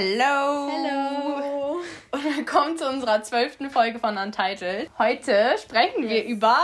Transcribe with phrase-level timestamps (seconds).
[0.00, 0.70] Hello!
[0.70, 1.80] Hello!
[2.12, 4.88] Und willkommen zu unserer zwölften Folge von Untitled.
[4.96, 6.10] Heute sprechen yes.
[6.10, 6.56] wir über.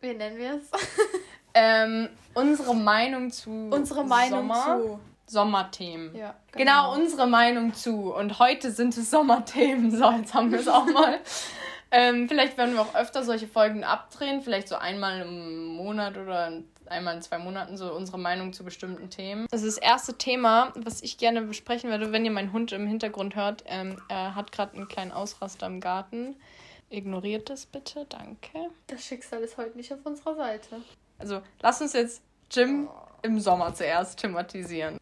[0.00, 0.70] Wie nennen wir es?
[1.54, 3.50] ähm, unsere Meinung zu.
[3.72, 4.78] Unsere Meinung Sommer.
[4.80, 5.00] zu.
[5.26, 6.14] Sommerthemen.
[6.14, 6.92] Ja, genau.
[6.92, 6.94] genau.
[6.94, 8.14] unsere Meinung zu.
[8.14, 9.90] Und heute sind es Sommerthemen.
[9.90, 11.18] So, jetzt haben wir es auch mal.
[11.90, 14.40] ähm, vielleicht werden wir auch öfter solche Folgen abdrehen.
[14.40, 16.52] Vielleicht so einmal im Monat oder
[16.90, 19.46] einmal in zwei Monaten so unsere Meinung zu bestimmten Themen.
[19.50, 22.86] Das ist das erste Thema, was ich gerne besprechen werde, wenn ihr meinen Hund im
[22.86, 23.64] Hintergrund hört.
[23.66, 26.36] Ähm, er hat gerade einen kleinen Ausraster im Garten.
[26.90, 28.70] Ignoriert das bitte, danke.
[28.86, 30.80] Das Schicksal ist heute nicht auf unserer Seite.
[31.18, 33.08] Also, lass uns jetzt Jim oh.
[33.22, 34.98] im Sommer zuerst thematisieren.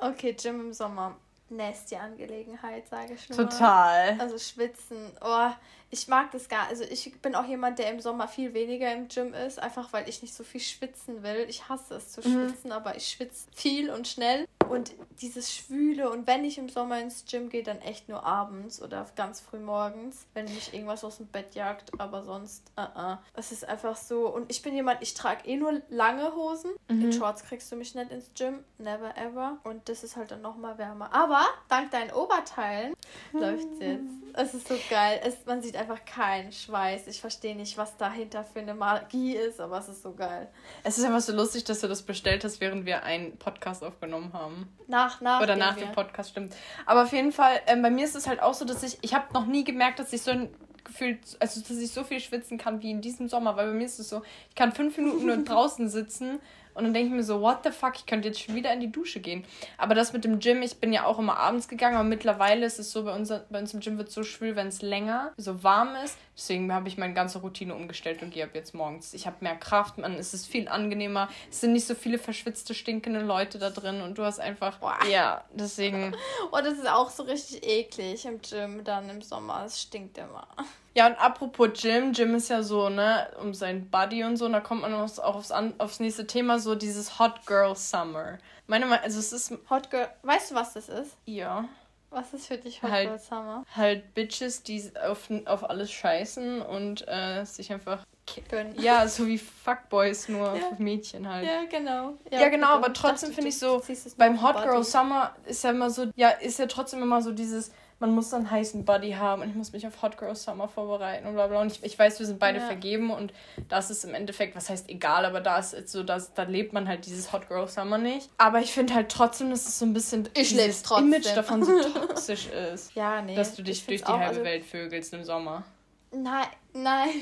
[0.00, 1.16] Okay, Jim im Sommer.
[1.56, 3.48] Nasty Angelegenheit, sage ich nur.
[3.48, 4.18] Total.
[4.20, 5.12] Also schwitzen.
[5.20, 5.50] Oh,
[5.90, 6.66] ich mag das gar.
[6.68, 10.08] Also ich bin auch jemand, der im Sommer viel weniger im Gym ist, einfach weil
[10.08, 11.46] ich nicht so viel schwitzen will.
[11.48, 12.48] Ich hasse es zu mhm.
[12.48, 12.72] schwitzen, mhm.
[12.72, 14.46] aber ich schwitze viel und schnell.
[14.68, 18.82] Und dieses Schwüle und wenn ich im Sommer ins Gym gehe, dann echt nur abends
[18.82, 23.18] oder ganz früh morgens, wenn mich irgendwas aus dem Bett jagt, aber sonst, uh -uh.
[23.34, 24.28] es ist einfach so.
[24.28, 26.72] Und ich bin jemand, ich trage eh nur lange Hosen.
[26.88, 27.04] Mhm.
[27.04, 29.58] In Shorts kriegst du mich nicht ins Gym, never ever.
[29.64, 31.12] Und das ist halt dann nochmal wärmer.
[31.12, 32.94] Aber dank deinen Oberteilen
[33.32, 34.24] läuft es jetzt.
[34.36, 35.20] Es ist so geil.
[35.24, 37.06] Es, man sieht einfach keinen Schweiß.
[37.06, 40.48] Ich verstehe nicht, was dahinter für eine Magie ist, aber es ist so geil.
[40.82, 44.32] Es ist einfach so lustig, dass du das bestellt hast, während wir einen Podcast aufgenommen
[44.32, 44.53] haben.
[44.86, 45.42] Nach, nach.
[45.42, 46.54] Oder nach dem Podcast, stimmt.
[46.86, 49.14] Aber auf jeden Fall, ähm, bei mir ist es halt auch so, dass ich, ich
[49.14, 50.48] habe noch nie gemerkt, dass ich so ein
[50.84, 53.86] Gefühl, also dass ich so viel schwitzen kann wie in diesem Sommer, weil bei mir
[53.86, 56.40] ist es so, ich kann fünf Minuten nur draußen sitzen
[56.74, 58.80] und dann denke ich mir so, what the fuck, ich könnte jetzt schon wieder in
[58.80, 59.44] die Dusche gehen.
[59.78, 62.78] Aber das mit dem Gym, ich bin ja auch immer abends gegangen, aber mittlerweile ist
[62.78, 65.32] es so, bei uns, bei uns im Gym wird es so schwül, wenn es länger,
[65.36, 66.18] so warm ist.
[66.36, 69.14] Deswegen habe ich meine ganze Routine umgestellt und gehe ab jetzt morgens.
[69.14, 71.28] Ich habe mehr Kraft, man, es ist viel angenehmer.
[71.50, 74.98] Es sind nicht so viele verschwitzte, stinkende Leute da drin und du hast einfach, Boah.
[75.10, 76.14] ja, deswegen.
[76.52, 79.62] oh, das ist auch so richtig eklig im Gym dann im Sommer.
[79.64, 80.48] Es stinkt immer.
[80.94, 84.52] Ja, und apropos Gym, Gym ist ja so, ne, um sein Body und so, und
[84.52, 88.38] da kommt man auch aufs, aufs nächste Thema, so dieses Hot Girl Summer.
[88.66, 89.52] Meine Meinung, also es ist.
[89.68, 91.16] Hot Girl, weißt du, was das ist?
[91.26, 91.64] Ja.
[92.10, 93.64] Was ist für dich Hot halt, Girl Summer?
[93.74, 98.06] Halt Bitches, die auf, auf alles scheißen und äh, sich einfach
[98.48, 98.74] gönnen.
[98.78, 100.68] Ja, so wie Fuckboys, nur ja.
[100.68, 101.44] für Mädchen halt.
[101.44, 102.14] Ja, genau.
[102.30, 103.82] Ja, ja genau, aber trotzdem finde ich so,
[104.16, 107.72] beim Hot Girl Summer ist ja immer so, ja, ist ja trotzdem immer so dieses
[108.04, 110.68] man muss dann einen heißen Buddy haben und ich muss mich auf Hot Girl Summer
[110.68, 111.62] vorbereiten und bla bla.
[111.62, 112.66] Und ich, ich weiß, wir sind beide ja.
[112.66, 113.32] vergeben und
[113.70, 116.74] das ist im Endeffekt, was heißt egal, aber da ist jetzt so, dass, da lebt
[116.74, 118.28] man halt dieses Hot Girl Summer nicht.
[118.36, 121.14] Aber ich finde halt trotzdem, dass es so ein bisschen ich dieses trotzdem.
[121.14, 122.94] Image davon so toxisch ist.
[122.94, 123.34] Ja, nee.
[123.34, 125.64] Dass du dich durch die halbe also Welt vögelst im Sommer.
[126.12, 127.10] Nein, nein.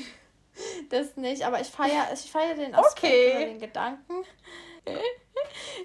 [0.91, 3.31] Das nicht, aber ich feiere ich feier den Aspekt okay.
[3.35, 4.13] oder den Gedanken.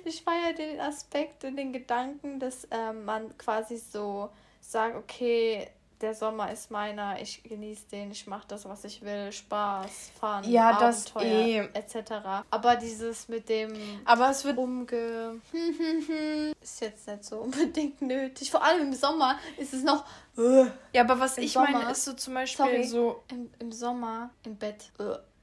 [0.05, 4.29] Ich feiere den Aspekt und den Gedanken, dass äh, man quasi so
[4.71, 5.69] sage, okay,
[6.01, 10.45] der Sommer ist meiner, ich genieße den, ich mache das, was ich will, Spaß, Fun,
[10.45, 11.69] ja, Abenteuer, eh.
[11.73, 12.45] etc.
[12.51, 13.73] Aber dieses mit dem
[14.05, 15.41] aber es wird umge
[16.63, 18.51] ist jetzt nicht so unbedingt nötig.
[18.51, 20.05] Vor allem im Sommer ist es noch
[20.37, 24.31] ja, aber was ich Sommer, meine ist so zum Beispiel sorry, so im, im Sommer
[24.45, 24.93] im Bett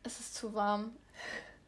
[0.04, 0.96] es ist zu warm.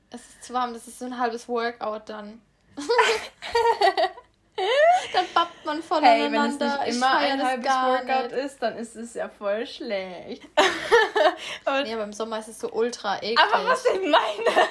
[0.09, 2.41] Es ist zu warm, das ist so ein halbes Workout dann.
[5.13, 6.25] Dann pappt man voneinander.
[6.25, 8.46] Hey, wenn es nicht immer ein halbes Workout nicht.
[8.46, 10.44] ist, dann ist es ja voll schlecht.
[11.66, 13.40] aber, nee, aber im Sommer ist es so ultra eklig.
[13.40, 14.68] Aber was ich meine,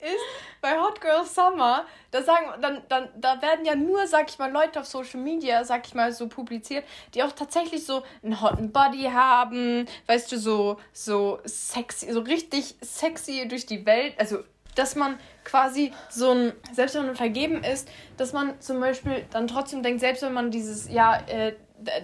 [0.00, 0.24] ist,
[0.60, 4.50] bei Hot Girl Summer, da sagen, dann, dann, da werden ja nur, sag ich mal,
[4.50, 8.72] Leute auf Social Media, sag ich mal, so publiziert, die auch tatsächlich so einen hotten
[8.72, 14.44] Body haben, weißt du, so, so sexy, so richtig sexy durch die Welt, also
[14.74, 19.46] dass man quasi so ein, selbst wenn man vergeben ist, dass man zum Beispiel dann
[19.46, 21.54] trotzdem denkt, selbst wenn man dieses, ja, äh,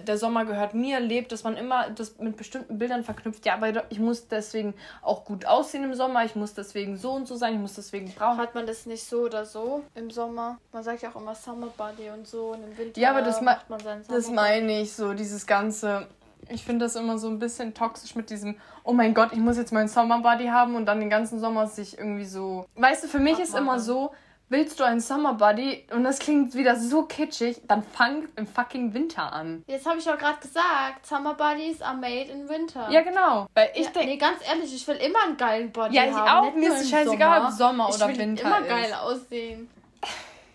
[0.07, 3.45] der Sommer gehört mir, lebt, dass man immer das mit bestimmten Bildern verknüpft.
[3.45, 7.27] Ja, aber ich muss deswegen auch gut aussehen im Sommer, ich muss deswegen so und
[7.27, 8.37] so sein, ich muss deswegen brauchen.
[8.37, 10.57] Hat man das nicht so oder so im Sommer?
[10.71, 13.41] Man sagt ja auch immer Summer Body und so und im Winter ja, aber das
[13.41, 16.07] macht man seinen Sommer Das meine ich so, dieses ganze
[16.49, 19.57] ich finde das immer so ein bisschen toxisch mit diesem, oh mein Gott, ich muss
[19.57, 22.65] jetzt meinen Sommerbody haben und dann den ganzen Sommer sich irgendwie so.
[22.75, 24.11] Weißt du, für mich ist immer so,
[24.49, 29.31] willst du einen Sommerbody und das klingt wieder so kitschig, dann fang im fucking Winter
[29.33, 29.63] an.
[29.67, 32.89] Jetzt habe ich auch gerade gesagt, Summerbodies are made in winter.
[32.89, 33.47] Ja, genau.
[33.53, 34.09] Weil ich ja, denke.
[34.09, 36.47] Nee, ganz ehrlich, ich will immer einen geilen Body ja, ich haben.
[36.47, 36.55] auch.
[36.55, 38.69] Mir ist es scheißegal, ob Sommer oder ich will Winter immer ist.
[38.69, 39.69] geil aussehen.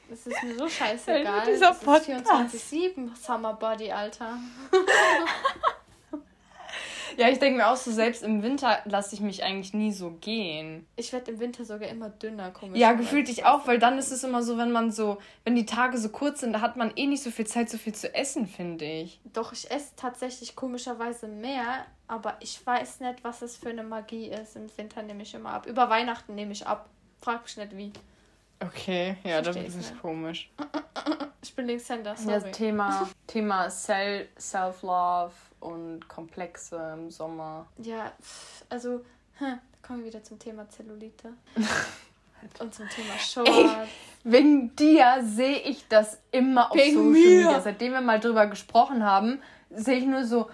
[0.08, 1.46] Das ist mir so scheißegal.
[1.46, 4.38] Dieser das ist 24-7 Summerbody, Alter.
[7.16, 10.10] Ja, ich denke mir auch so, selbst im Winter lasse ich mich eigentlich nie so
[10.12, 10.86] gehen.
[10.96, 12.78] Ich werde im Winter sogar immer dünner, komisch.
[12.78, 15.66] Ja, gefühlt ich auch, weil dann ist es immer so, wenn man so, wenn die
[15.66, 18.14] Tage so kurz sind, da hat man eh nicht so viel Zeit, so viel zu
[18.14, 19.20] essen, finde ich.
[19.32, 24.28] Doch, ich esse tatsächlich komischerweise mehr, aber ich weiß nicht, was es für eine Magie
[24.28, 24.56] ist.
[24.56, 25.66] Im Winter nehme ich immer ab.
[25.66, 26.88] Über Weihnachten nehme ich ab.
[27.20, 27.92] Frag mich nicht wie.
[28.66, 30.50] Okay, ja, das ist komisch.
[31.44, 32.34] Ich bin Linkshänder, sorry.
[32.34, 37.66] Ja, Thema, Thema Self-Love und Komplexe im Sommer.
[37.78, 38.12] Ja,
[38.68, 39.00] also,
[39.38, 41.32] hm, kommen wir wieder zum Thema Zellulite.
[42.60, 43.50] und zum Thema Shorts.
[43.50, 43.68] Ey,
[44.22, 47.60] wegen dir sehe ich das immer auf wegen Social Media.
[47.60, 50.48] Seitdem wir mal drüber gesprochen haben, sehe ich nur so,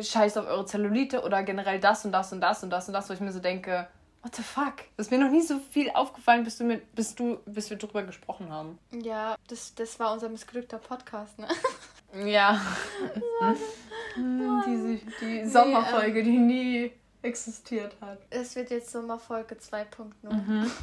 [0.00, 3.08] scheiß auf eure Zellulite oder generell das und das und das und das und das,
[3.08, 3.88] wo ich mir so denke,
[4.26, 4.78] what the fuck?
[4.96, 7.76] Das ist mir noch nie so viel aufgefallen, bis du mir, bis du, bis wir
[7.76, 8.78] drüber gesprochen haben.
[8.90, 11.48] Ja, das, das war unser missglückter Podcast, ne?
[12.24, 12.60] Ja.
[14.16, 18.18] Diese, die Sommerfolge, ähm, die nie existiert hat.
[18.30, 20.32] Es wird jetzt Sommerfolge 2.0.
[20.32, 20.70] Mhm.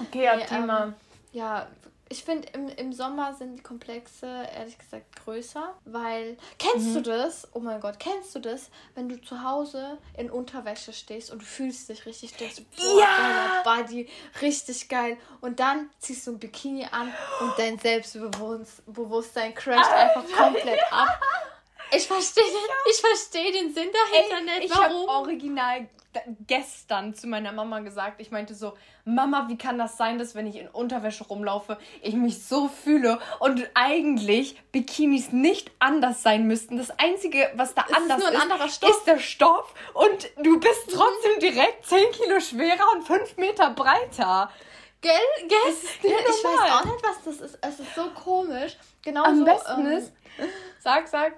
[0.00, 0.84] Okay, ja, Thema.
[0.84, 0.94] Ähm,
[1.32, 1.66] ja,
[2.14, 4.26] ich finde, im, im Sommer sind die Komplexe
[4.56, 6.36] ehrlich gesagt größer, weil.
[6.60, 6.94] Kennst mhm.
[6.94, 7.48] du das?
[7.52, 11.44] Oh mein Gott, kennst du das, wenn du zu Hause in Unterwäsche stehst und du
[11.44, 13.62] fühlst dich richtig, denkst, boah, ja!
[13.64, 14.08] Body,
[14.40, 15.16] richtig geil.
[15.40, 21.20] Und dann ziehst du ein Bikini an und dein Selbstbewusstsein crasht ah, einfach komplett ab.
[21.96, 24.72] Ich verstehe den, ich versteh den Sinn dahinter Ey, nicht.
[24.72, 25.88] Ich habe original
[26.46, 28.20] gestern zu meiner Mama gesagt.
[28.20, 28.74] Ich meinte so,
[29.04, 33.18] Mama, wie kann das sein, dass wenn ich in Unterwäsche rumlaufe, ich mich so fühle
[33.40, 36.76] und eigentlich Bikinis nicht anders sein müssten.
[36.76, 38.22] Das Einzige, was da ist anders
[38.66, 43.70] ist, ist der Stoff und du bist trotzdem direkt 10 Kilo schwerer und 5 Meter
[43.70, 44.50] breiter.
[45.00, 45.12] Gell?
[45.40, 45.48] Gell?
[46.00, 46.12] Gell?
[46.12, 47.58] Ich weiß auch nicht, was das ist.
[47.60, 48.76] Es ist so komisch.
[49.02, 50.12] Genauso, Am besten ähm, ist,
[50.80, 51.34] sag, sag.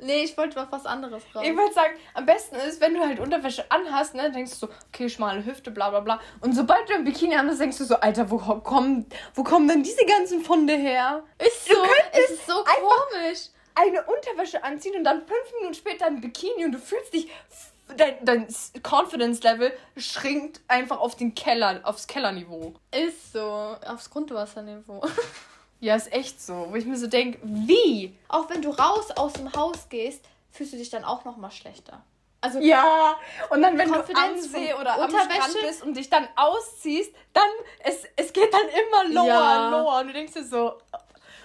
[0.00, 1.42] Nee, ich wollte auf was anderes raus.
[1.44, 4.68] Ich wollte sagen, am besten ist, wenn du halt Unterwäsche anhast, ne, denkst du so,
[4.88, 6.20] okay, schmale Hüfte, bla bla bla.
[6.40, 9.82] Und sobald du ein Bikini anhast, denkst du so, Alter, wo kommen, wo kommen denn
[9.82, 11.24] diese ganzen Funde her?
[11.38, 11.74] Ist so,
[12.12, 13.48] es ist so komisch.
[13.74, 17.30] Eine Unterwäsche anziehen und dann fünf Minuten später ein Bikini und du fühlst dich,
[17.96, 18.46] dein, dein
[18.82, 22.74] Confidence Level schrinkt einfach auf den Keller, aufs Kellerniveau.
[22.90, 25.02] Ist so, aufs Grundwasserniveau.
[25.80, 26.68] Ja, ist echt so.
[26.70, 28.16] Wo ich mir so denke, wie?
[28.28, 31.50] Auch wenn du raus aus dem Haus gehst, fühlst du dich dann auch noch mal
[31.50, 32.02] schlechter.
[32.40, 33.16] Also ja,
[33.50, 37.48] und dann wenn du am See oder am Strand bist und dich dann ausziehst, dann
[37.80, 39.70] es, es geht dann immer lower, ja.
[39.70, 40.74] lower und du denkst dir so,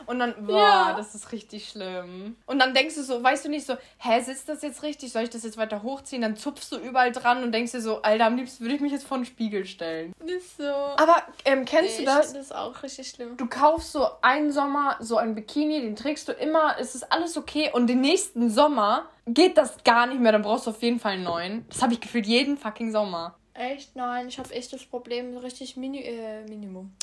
[0.05, 0.93] und dann, boah, ja.
[0.95, 2.35] das ist richtig schlimm.
[2.45, 5.11] Und dann denkst du so, weißt du nicht so, hä, sitzt das jetzt richtig?
[5.11, 6.21] Soll ich das jetzt weiter hochziehen?
[6.21, 8.91] Dann zupfst du überall dran und denkst dir so, Alter, am liebsten würde ich mich
[8.91, 10.13] jetzt vor den Spiegel stellen.
[10.25, 10.63] Ist so.
[10.63, 12.33] Aber ähm, kennst nee, du das?
[12.33, 13.37] Das ist auch richtig schlimm.
[13.37, 17.37] Du kaufst so einen Sommer so ein Bikini, den trägst du immer, es ist alles
[17.37, 17.69] okay.
[17.73, 21.13] Und den nächsten Sommer geht das gar nicht mehr, dann brauchst du auf jeden Fall
[21.13, 21.65] einen neuen.
[21.69, 23.35] Das habe ich gefühlt jeden fucking Sommer.
[23.53, 23.95] Echt?
[23.95, 26.93] Nein, ich habe echt das Problem, richtig Mini äh, Minimum.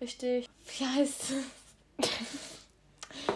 [0.00, 0.48] Richtig,
[0.78, 1.65] wie heißt es?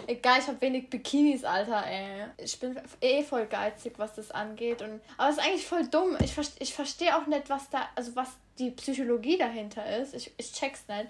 [0.07, 2.25] Egal, ich habe wenig Bikinis, Alter, ey.
[2.37, 4.81] Ich bin eh voll geizig, was das angeht.
[4.81, 6.17] Und, aber es ist eigentlich voll dumm.
[6.23, 8.29] Ich, ich verstehe auch nicht, was da, also was
[8.59, 10.13] die Psychologie dahinter ist.
[10.13, 11.07] Ich, ich check's nicht.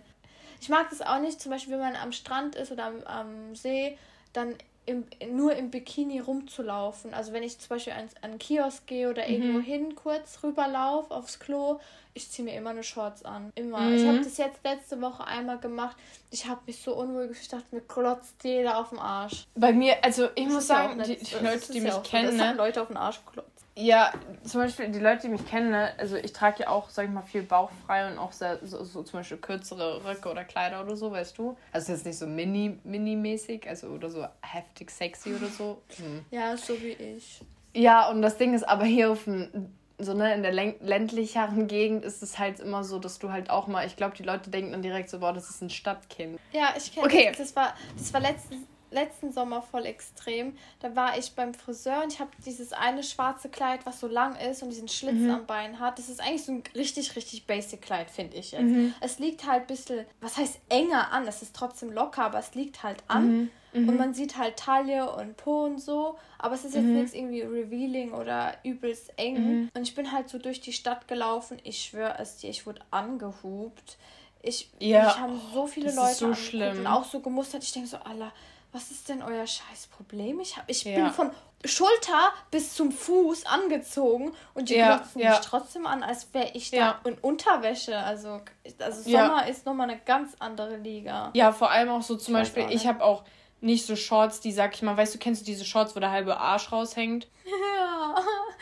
[0.62, 3.56] Ich mag das auch nicht, zum Beispiel, wenn man am Strand ist oder am, am
[3.56, 3.97] See,
[4.33, 4.56] dann
[4.86, 7.13] im, nur im Bikini rumzulaufen.
[7.13, 9.33] Also wenn ich zum Beispiel an, an einen Kiosk gehe oder mhm.
[9.33, 11.80] irgendwo hin kurz rüberlaufe aufs Klo,
[12.14, 13.52] ich ziehe mir immer eine Shorts an.
[13.56, 13.81] Immer.
[13.81, 13.95] Mhm.
[13.95, 15.95] Ich habe das jetzt letzte Woche einmal gemacht.
[16.30, 17.44] Ich habe mich so unwohl gefühlt.
[17.44, 19.45] Ich dachte, mir klotzt jeder auf dem Arsch.
[19.56, 22.35] Bei mir, also ich das muss sagen, die, die Leute, die mich ja kennen.
[22.35, 22.54] Ne?
[22.54, 23.51] Leute auf den Arsch klotzt.
[23.75, 24.11] Ja,
[24.44, 25.92] zum Beispiel die Leute, die mich kennen, ne?
[25.97, 29.01] also ich trage ja auch, sag ich mal, viel bauchfrei und auch sehr, so, so
[29.04, 31.57] zum Beispiel kürzere Röcke oder Kleider oder so, weißt du?
[31.71, 35.81] Also jetzt nicht so mini, mini-mäßig, also oder so heftig sexy oder so.
[35.97, 36.25] Hm.
[36.31, 37.42] Ja, so wie ich.
[37.73, 39.71] Ja, und das Ding ist aber hier auf dem
[40.04, 43.68] so ne, in der ländlicheren Gegend ist es halt immer so, dass du halt auch
[43.68, 46.40] mal, ich glaube, die Leute denken dann direkt so, boah, das ist ein Stadtkind.
[46.51, 47.28] Ja, ich kenne okay.
[47.30, 47.37] das.
[47.37, 50.54] Das war, das war letzten, letzten Sommer voll extrem.
[50.80, 54.36] Da war ich beim Friseur und ich habe dieses eine schwarze Kleid, was so lang
[54.36, 55.31] ist und diesen Schlitz mhm.
[55.31, 55.98] am Bein hat.
[55.98, 58.62] Das ist eigentlich so ein richtig, richtig basic Kleid, finde ich jetzt.
[58.62, 58.94] Mhm.
[59.02, 61.28] Es liegt halt ein bisschen, was heißt enger an?
[61.28, 63.28] Es ist trotzdem locker, aber es liegt halt an.
[63.28, 63.52] Mhm.
[63.74, 63.90] Mhm.
[63.90, 66.95] Und man sieht halt Taille und Po und so, aber es ist jetzt mhm.
[66.95, 69.36] nichts irgendwie revealing oder übelst eng.
[69.36, 69.69] Mhm.
[69.74, 71.57] Und ich bin halt so durch die Stadt gelaufen.
[71.64, 73.98] Ich schwöre es dir, ich wurde angehupt.
[74.44, 76.80] Ich, ja, ich habe so viele Leute so schlimm.
[76.80, 77.64] und auch so gemustert.
[77.64, 78.33] Ich denke so, Allah,
[78.71, 80.40] was ist denn euer scheiß Problem?
[80.40, 80.95] Ich, hab, ich ja.
[80.95, 81.31] bin von
[81.66, 85.31] Schulter bis zum Fuß angezogen und die ja, glotzen ja.
[85.31, 87.97] mich trotzdem an, als wäre ich da in Unterwäsche.
[87.97, 88.42] Also,
[88.80, 91.31] also Sommer ist nochmal eine ganz andere Liga.
[91.33, 93.23] Ja, vor allem auch so zum ich Beispiel, ich habe auch
[93.59, 96.11] nicht so Shorts, die, sag ich mal, weißt du, kennst du diese Shorts, wo der
[96.11, 97.28] halbe Arsch raushängt?
[97.78, 98.16] Ja.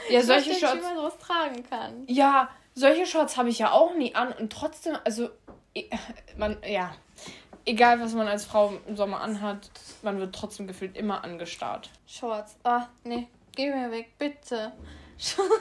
[0.10, 0.78] Ja, ich solche Shorts.
[0.78, 2.04] wie man sowas tragen kann.
[2.08, 5.30] Ja, solche Shorts habe ich ja auch nie an und trotzdem, also,
[6.38, 6.92] man, ja,
[7.70, 9.70] egal was man als Frau im Sommer anhat,
[10.02, 11.90] man wird trotzdem gefühlt immer angestarrt.
[12.08, 12.56] Shorts.
[12.64, 13.28] Ah, nee.
[13.56, 14.74] Geh mir weg, bitte.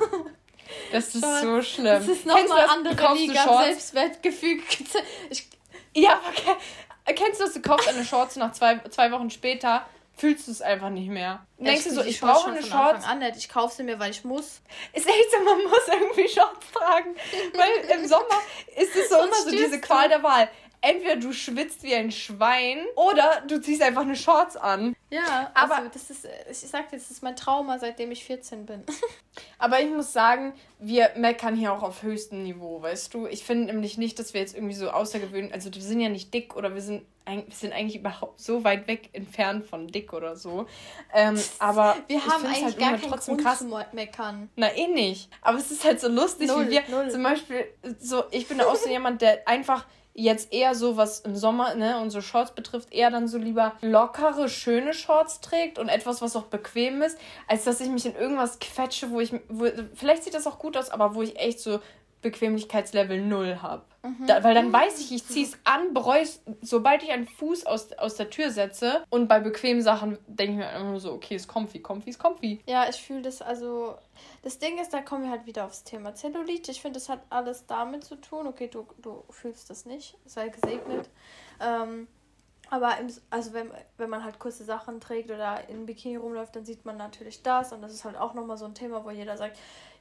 [0.92, 1.40] Das ist Shorts.
[1.42, 1.86] so schlimm.
[1.86, 2.70] Das ist nochmal das?
[2.70, 3.62] andere Liga?
[3.64, 4.60] Selbstwertgefühl.
[5.30, 5.48] Ich,
[5.94, 7.54] Ja, aber ke- kennst du das?
[7.54, 11.46] Du kaufst eine Shorts nach zwei, zwei Wochen später, fühlst du es einfach nicht mehr.
[11.58, 13.06] Denkst du so, ich brauche eine Shorts.
[13.06, 13.22] An.
[13.36, 14.60] Ich kaufe sie mir, weil ich muss.
[14.92, 17.14] Ist echt so, man muss irgendwie Shorts tragen.
[17.54, 18.38] Weil im Sommer
[18.76, 20.50] ist es so Sonst immer so diese Qual der Wahl.
[20.80, 24.94] Entweder du schwitzt wie ein Schwein oder du ziehst einfach eine Shorts an.
[25.10, 28.66] Ja, Aber- aber das ist, ich sag dir, das ist mein Trauma, seitdem ich 14
[28.66, 28.84] bin.
[29.58, 33.26] Aber ich muss sagen, wir meckern hier auch auf höchstem Niveau, weißt du?
[33.26, 36.32] Ich finde nämlich nicht, dass wir jetzt irgendwie so außergewöhnlich, also wir sind ja nicht
[36.34, 40.36] dick oder wir sind, wir sind eigentlich überhaupt so weit weg entfernt von dick oder
[40.36, 40.66] so.
[41.14, 43.58] Ähm, aber Wir haben find's eigentlich halt gar immer keinen trotzdem Grund krass.
[43.60, 44.50] zu meckern.
[44.56, 45.30] Na, eh nicht.
[45.40, 47.10] Aber es ist halt so lustig, Null, wie wir null.
[47.10, 47.64] zum Beispiel,
[47.98, 49.86] so, ich bin auch so jemand, der einfach
[50.18, 54.48] jetzt eher so, was im Sommer, ne, unsere Shorts betrifft, eher dann so lieber lockere,
[54.48, 58.58] schöne Shorts trägt und etwas, was auch bequem ist, als dass ich mich in irgendwas
[58.58, 61.78] quetsche, wo ich, wo, vielleicht sieht das auch gut aus, aber wo ich echt so
[62.22, 63.84] Bequemlichkeitslevel null habe.
[64.26, 67.66] Da, weil dann weiß ich, ich ziehe es an, bereue es, sobald ich einen Fuß
[67.66, 69.04] aus, aus der Tür setze.
[69.10, 72.18] Und bei bequemen Sachen denke ich mir einfach nur so, okay, ist comfy, comfy, ist
[72.18, 72.60] comfy.
[72.66, 73.96] Ja, ich fühle das also.
[74.42, 76.70] Das Ding ist, da kommen wir halt wieder aufs Thema Zellulite.
[76.70, 78.46] Ich finde, das hat alles damit zu tun.
[78.46, 80.16] Okay, du, du fühlst das nicht.
[80.24, 81.08] Sei gesegnet.
[81.60, 82.06] Ähm,
[82.70, 86.64] aber im, also wenn, wenn man halt kurze Sachen trägt oder in Bikini rumläuft, dann
[86.64, 87.72] sieht man natürlich das.
[87.72, 89.58] Und das ist halt auch nochmal so ein Thema, wo jeder sagt,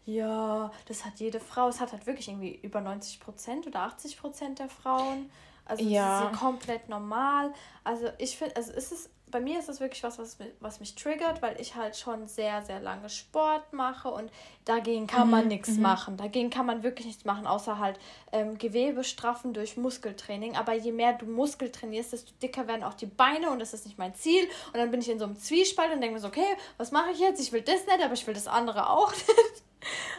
[0.08, 1.68] ja, das hat jede Frau.
[1.68, 5.30] Es hat halt wirklich irgendwie über 90 Prozent oder 80 Prozent der Frauen.
[5.66, 6.30] Also das Ja.
[6.30, 7.54] ist ja komplett normal.
[7.84, 10.80] Also ich finde, also es ist, bei mir ist das wirklich was, was mich, was
[10.80, 14.32] mich triggert, weil ich halt schon sehr, sehr lange Sport mache und
[14.64, 16.16] dagegen kann man nichts machen.
[16.16, 18.00] Dagegen kann man wirklich nichts machen, außer halt
[18.32, 20.56] ähm, Gewebe straffen durch Muskeltraining.
[20.56, 23.86] Aber je mehr du Muskel trainierst, desto dicker werden auch die Beine und das ist
[23.86, 24.46] nicht mein Ziel.
[24.68, 27.12] Und dann bin ich in so einem Zwiespalt und denke mir so, okay, was mache
[27.12, 27.42] ich jetzt?
[27.42, 29.64] Ich will das nicht, aber ich will das andere auch nicht.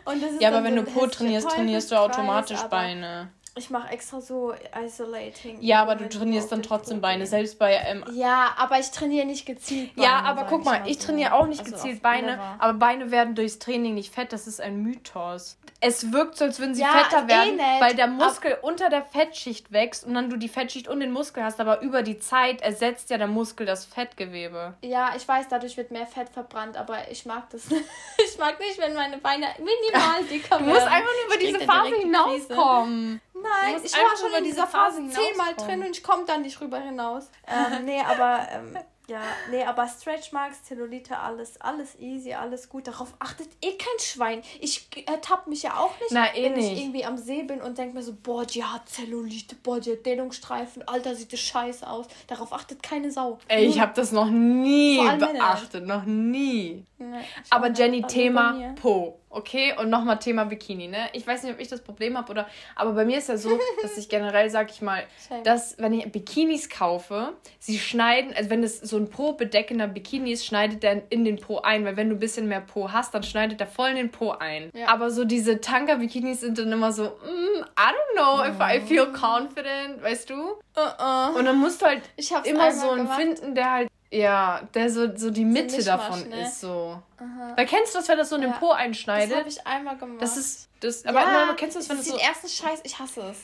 [0.04, 3.30] Und das ist Ja, aber wenn du Po trainierst, trainierst du automatisch Beine.
[3.56, 5.58] Ich mache extra so isolating.
[5.60, 9.46] Ja, aber du trainierst dann trotzdem Beine, selbst bei ähm, Ja, aber ich trainiere nicht
[9.46, 10.06] gezielt Beine.
[10.08, 11.06] Ja, aber guck mal, ich so.
[11.06, 12.56] trainiere auch nicht Also gezielt Beine, Lever.
[12.58, 15.58] aber Beine werden durchs Training nicht fett, das ist ein Mythos.
[15.80, 17.80] Es wirkt so, als würden sie Ja, fetter eh werden, nicht.
[17.80, 21.42] weil der Muskel unter der Fettschicht wächst und dann du die Fettschicht und den Muskel
[21.44, 24.74] hast, aber über die Zeit ersetzt ja der Muskel das Fettgewebe.
[24.82, 27.84] Ja, ich weiß, dadurch wird mehr Fett verbrannt, aber ich mag das nicht.
[28.30, 30.68] Ich mag nicht, wenn meine Beine minimal dicker Du werden.
[30.74, 33.20] musst einfach nur über Ich diese Phase hinauskommen.
[33.42, 36.38] Nein, ich war schon über in diese dieser Phase zehnmal drin und ich komme da
[36.38, 37.30] nicht rüber hinaus.
[37.46, 38.78] Ähm, nee, aber ähm,
[39.08, 42.86] ja, nee, aber Stretch Marks, Zellulite, alles, alles easy, alles gut.
[42.88, 44.42] Darauf achtet eh kein Schwein.
[44.60, 46.72] Ich ertappe mich ja auch nicht, Na, eh wenn nicht.
[46.72, 49.92] ich irgendwie am See bin und denke mir so, boah, die hat Zellulite, boah, die
[49.92, 52.06] hat Dehnungsstreifen, Alter, sieht das scheiße aus.
[52.26, 53.38] Darauf achtet keine Sau.
[53.48, 56.84] Ey, ich habe das noch nie beachtet, noch nie.
[56.98, 57.70] Nee, Aber.
[57.70, 58.74] Jenny, Thema.
[58.74, 59.74] Po, okay?
[59.78, 61.08] Und nochmal Thema Bikini, ne?
[61.12, 62.46] Ich weiß nicht, ob ich das Problem habe oder.
[62.74, 65.42] Aber bei mir ist ja so, dass ich generell, sag ich mal, Same.
[65.42, 70.44] dass, wenn ich Bikinis kaufe, sie schneiden, also wenn es so ein Po-bedeckender Bikini ist,
[70.44, 73.22] schneidet der in den Po ein, weil wenn du ein bisschen mehr Po hast, dann
[73.22, 74.70] schneidet der voll in den Po ein.
[74.74, 74.88] Ja.
[74.88, 79.06] Aber so diese Tanka-Bikinis sind dann immer so, mm, I don't know if I feel
[79.06, 80.34] confident, weißt du?
[80.76, 81.38] Uh-uh.
[81.38, 82.02] Und dann musst du halt
[82.44, 83.20] immer so einen gemacht.
[83.20, 86.42] finden, der halt, ja, der so, so die Mitte Mischmasch, davon ne?
[86.42, 87.00] ist, so.
[87.18, 87.52] Aha.
[87.56, 88.56] Weil kennst du das, wenn das so in den Ja.
[88.58, 89.36] Po Das einschneidet?
[89.36, 90.22] habe ich einmal gemacht.
[90.22, 92.82] Das ist, das, aber ja, nein, kennst du das, wenn das sieht so, erstens scheiße,
[92.84, 93.38] ich hasse es.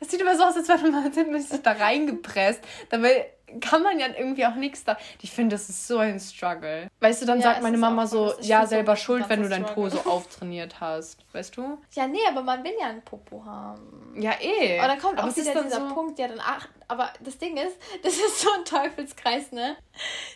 [0.00, 2.60] das sieht immer so aus, als wäre man sich da reingepresst.
[2.88, 4.96] Dabei kann man ja irgendwie auch nichts da.
[5.22, 6.88] Ich finde, das ist so ein Struggle.
[7.00, 9.66] Weißt du, dann Ja, sagt meine Mama so, ja, selber ein schuld, wenn du dein
[9.66, 11.24] Po so auftrainiert hast.
[11.32, 11.78] Weißt du?
[11.92, 14.14] Ja, nee, aber man will ja einen Popo haben.
[14.20, 14.78] Ja, eh.
[14.78, 17.38] Aber da kommt aber auch wieder dann dieser so, Punkt, ja dann ach, aber das
[17.38, 19.76] Ding ist, das ist so ein Teufelskreis, ne?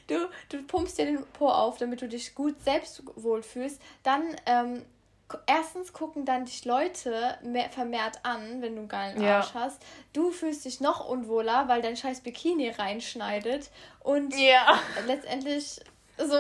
[0.06, 3.80] Du, du pumpst dir den Po auf, damit du dich gut selbst wohlfühlst.
[4.02, 4.82] Dann, ähm,
[5.46, 9.38] erstens gucken dann dich Leute mehr, vermehrt an, wenn du einen geilen Ja.
[9.38, 9.82] Arsch hast.
[10.12, 13.70] Du fühlst dich noch unwohler, weil dein scheiß Bikini reinschneidet.
[14.00, 14.78] Und Ja.
[15.06, 15.80] letztendlich
[16.18, 16.34] so,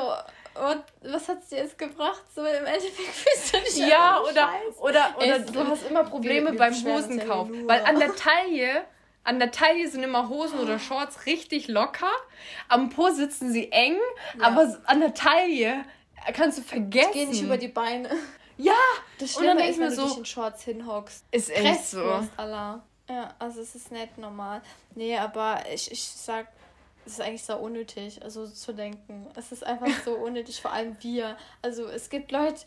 [0.54, 2.22] what, was hat's dir jetzt gebracht?
[2.34, 4.48] So im Endeffekt fühlst du dich Ja, oder,
[4.80, 7.48] oder, oder Es- du hast immer Probleme wir- wir beim Hosenkauf.
[7.66, 8.84] Weil an der Taille,
[9.24, 12.10] an der Taille sind immer Hosen oder Shorts richtig locker.
[12.68, 13.96] Am Po sitzen sie eng,
[14.38, 14.46] Ja.
[14.48, 15.84] aber an der Taille
[16.34, 17.10] kannst du vergessen.
[17.12, 18.10] Geh nicht über die Beine.
[18.56, 18.72] Ja,
[19.18, 21.24] Das Und dann Schlimme ist, wenn du so- dich in Shorts hinhockst.
[21.30, 22.24] ist echt so.
[22.36, 22.82] Allah.
[23.08, 24.62] Ja, also es ist nicht normal.
[24.94, 26.48] Nee, aber ich, ich sag,
[27.04, 29.26] es ist eigentlich so unnötig, also zu denken.
[29.36, 31.36] Es ist einfach so unnötig, vor allem wir.
[31.62, 32.62] Also es gibt Leute,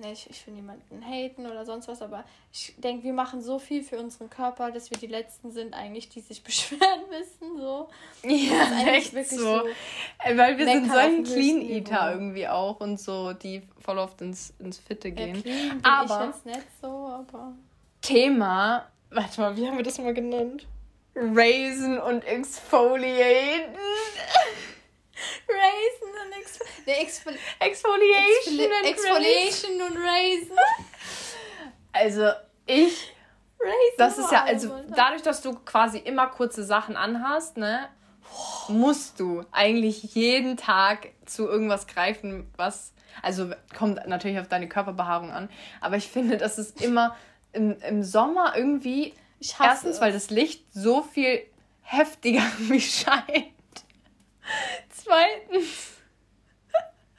[0.00, 3.58] ne, ich, ich will niemanden haten oder sonst was, aber ich denke, wir machen so
[3.58, 7.88] viel für unseren Körper, dass wir die Letzten sind eigentlich, die sich beschweren müssen, so.
[8.24, 9.58] Ja, echt wirklich so.
[9.58, 9.64] so
[10.34, 14.78] Weil wir sind solche Clean Eater irgendwie auch und so, die voll oft ins, ins
[14.78, 15.36] Fitte gehen.
[15.36, 17.54] Ja, clean aber ich nicht so, aber...
[18.00, 20.66] Thema, warte mal, wie haben wir das mal genannt?
[21.14, 23.76] Raisin und Exfoliaten.
[26.86, 30.56] Nee, Exfoli Exfoliation, Exfoli und Exfoliation und Raisin.
[31.94, 32.30] Also
[32.64, 33.12] ich.
[33.60, 37.90] Raisin das ist ja, also dadurch, dass du quasi immer kurze Sachen anhast, ne,
[38.68, 42.92] musst du eigentlich jeden Tag zu irgendwas greifen, was.
[43.20, 45.50] Also kommt natürlich auf deine Körperbehaarung an.
[45.82, 47.14] Aber ich finde, das ist immer
[47.52, 49.12] im, im Sommer irgendwie.
[49.60, 50.00] erstens, es.
[50.00, 51.42] weil das Licht so viel
[51.82, 53.52] heftiger mich scheint.
[54.88, 56.01] Zweitens,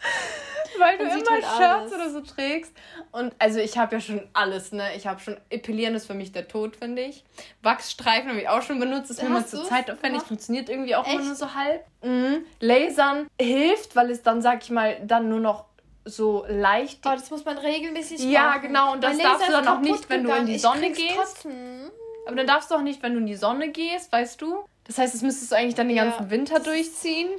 [0.80, 2.74] weil du immer halt Shirts oder so trägst.
[3.12, 4.96] Und also ich habe ja schon alles, ne?
[4.96, 7.24] Ich habe schon Epilieren ist für mich der Tod, finde ich.
[7.62, 11.06] Wachsstreifen habe ich auch schon benutzt, ist mir mal zur Zeit aufwendig, funktioniert irgendwie auch
[11.06, 11.16] Echt?
[11.16, 11.86] immer nur so halb.
[12.02, 12.46] Mhm.
[12.60, 15.66] Lasern hilft, weil es dann, sag ich mal, dann nur noch
[16.06, 17.00] so leicht.
[17.06, 18.32] Oh, das muss man regelmäßig machen.
[18.32, 18.94] Ja, genau.
[18.94, 21.16] Und das darfst du dann auch nicht, wenn du in die Sonne gehst.
[21.16, 21.92] Kotzen.
[22.26, 24.64] Aber dann darfst du auch nicht, wenn du in die Sonne gehst, weißt du?
[24.86, 26.30] Das heißt, das müsstest du eigentlich dann den ganzen ja.
[26.30, 27.30] Winter durchziehen.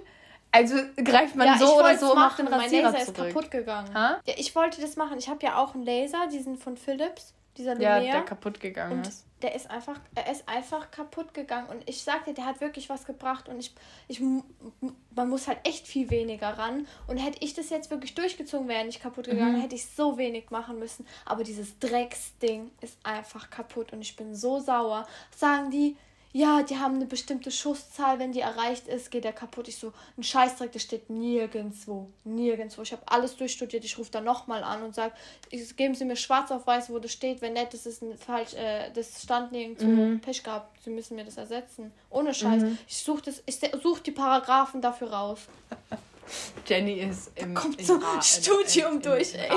[0.54, 3.28] Also greift man ja, so oder so macht den Rasierer Mein Laser zurück.
[3.28, 3.92] ist kaputt gegangen.
[3.92, 4.20] Ha?
[4.24, 5.18] Ja, ich wollte das machen.
[5.18, 8.06] Ich habe ja auch einen Laser, diesen von Philips, dieser Lumiere.
[8.06, 9.26] Ja, der kaputt gegangen und ist.
[9.42, 13.04] Der ist einfach, er ist einfach kaputt gegangen und ich sagte, der hat wirklich was
[13.04, 13.74] gebracht und ich,
[14.08, 18.68] ich, man muss halt echt viel weniger ran und hätte ich das jetzt wirklich durchgezogen,
[18.68, 19.60] wäre nicht kaputt gegangen, mhm.
[19.60, 21.04] hätte ich so wenig machen müssen.
[21.26, 25.06] Aber dieses Drecksding ist einfach kaputt und ich bin so sauer.
[25.36, 25.96] Sagen die,
[26.36, 29.68] ja, die haben eine bestimmte Schusszahl, wenn die erreicht ist, geht der kaputt.
[29.68, 32.10] Ich so, ein Scheißdreck, das steht nirgendwo.
[32.24, 32.82] Nirgendwo.
[32.82, 33.84] Ich habe alles durchstudiert.
[33.84, 35.14] Ich rufe da nochmal an und sage,
[35.76, 37.40] geben Sie mir schwarz auf weiß, wo das steht.
[37.40, 39.86] Wenn nicht, das ist ein falsch, äh, das stand nirgendwo.
[39.86, 40.20] Mhm.
[40.20, 40.76] Pech gehabt.
[40.82, 41.92] Sie müssen mir das ersetzen.
[42.10, 42.64] Ohne Scheiß.
[42.64, 42.78] Mhm.
[42.88, 43.30] Ich suche
[43.80, 45.38] such die Paragraphen dafür raus.
[46.66, 49.48] Jenny ist im, kommt im zum Studium in, in, durch, ey.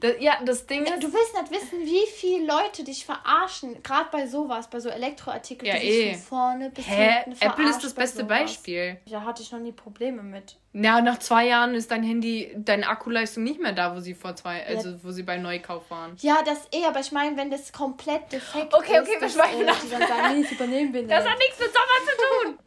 [0.00, 1.02] Das, ja, das Ding ist.
[1.02, 3.82] Du willst nicht wissen, wie viele Leute dich verarschen.
[3.82, 6.14] Gerade bei sowas, bei so Elektroartikeln, ja, die eh.
[6.14, 7.22] von vorne bis Hä?
[7.24, 8.98] hinten Apple ist das beste Beispiel.
[9.10, 10.56] Da hatte ich noch nie Probleme mit.
[10.74, 14.36] Ja, nach zwei Jahren ist dein Handy, deine Akkuleistung nicht mehr da, wo sie vor
[14.36, 16.14] zwei, also wo sie bei Neukauf waren.
[16.20, 19.66] Ja, das eh, aber ich meine, wenn das komplett defekt okay, okay, ist, wir schweifen
[19.66, 21.10] äh, die dann sagen, nee, ich übernehmen nicht.
[21.10, 22.58] Das hat nichts mit Sommer zu tun.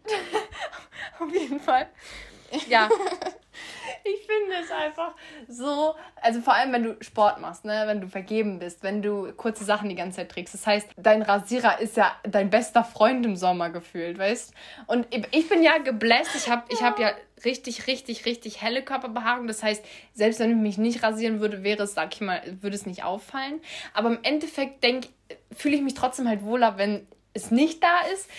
[1.27, 1.89] Auf jeden Fall.
[2.67, 2.89] Ja.
[4.03, 5.13] ich finde es einfach
[5.47, 9.31] so, also vor allem, wenn du Sport machst, ne, wenn du vergeben bist, wenn du
[9.33, 10.53] kurze Sachen die ganze Zeit trägst.
[10.53, 14.53] Das heißt, dein Rasierer ist ja dein bester Freund im Sommer gefühlt, weißt?
[14.87, 17.11] Und ich bin ja gebläst, ich habe ich hab ja
[17.45, 19.47] richtig, richtig, richtig helle Körperbehaarung.
[19.47, 19.83] Das heißt,
[20.13, 23.03] selbst wenn ich mich nicht rasieren würde, wäre es, sag ich mal, würde es nicht
[23.03, 23.61] auffallen.
[23.93, 24.85] Aber im Endeffekt
[25.55, 28.29] fühle ich mich trotzdem halt wohler, wenn es nicht da ist,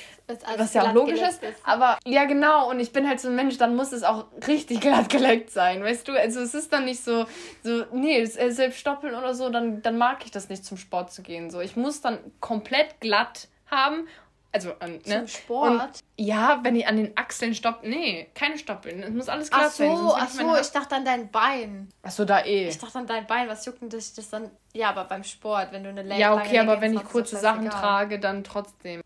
[0.57, 1.61] was ja auch logisch ist, ist.
[1.65, 2.71] Aber ja, genau.
[2.71, 5.83] Und ich bin halt so ein Mensch, dann muss es auch richtig glatt geleckt sein,
[5.83, 6.13] weißt du?
[6.13, 7.27] Also es ist dann nicht so,
[7.63, 11.13] so nee, äh, selbst stoppeln oder so, dann, dann mag ich das nicht, zum Sport
[11.13, 11.51] zu gehen.
[11.51, 14.07] So, ich muss dann komplett glatt haben
[14.55, 15.25] also an, ne?
[15.25, 15.71] Zum Sport?
[15.71, 17.81] Und, ja, wenn ich an den Achseln stopp.
[17.83, 19.03] Nee, keine Stoppeln.
[19.03, 20.21] Es muss alles klar ach so, sein.
[20.21, 21.89] Ach so, ich dachte an dein Bein.
[22.03, 22.69] Ach so, da eh.
[22.69, 23.49] Ich dachte an dein Bein.
[23.49, 24.51] Was juckt denn das, das dann?
[24.75, 27.67] Ja, aber beim Sport, wenn du eine Länge Ja, okay, aber wenn ich kurze Sachen
[27.67, 27.81] egal.
[27.81, 29.01] trage, dann trotzdem.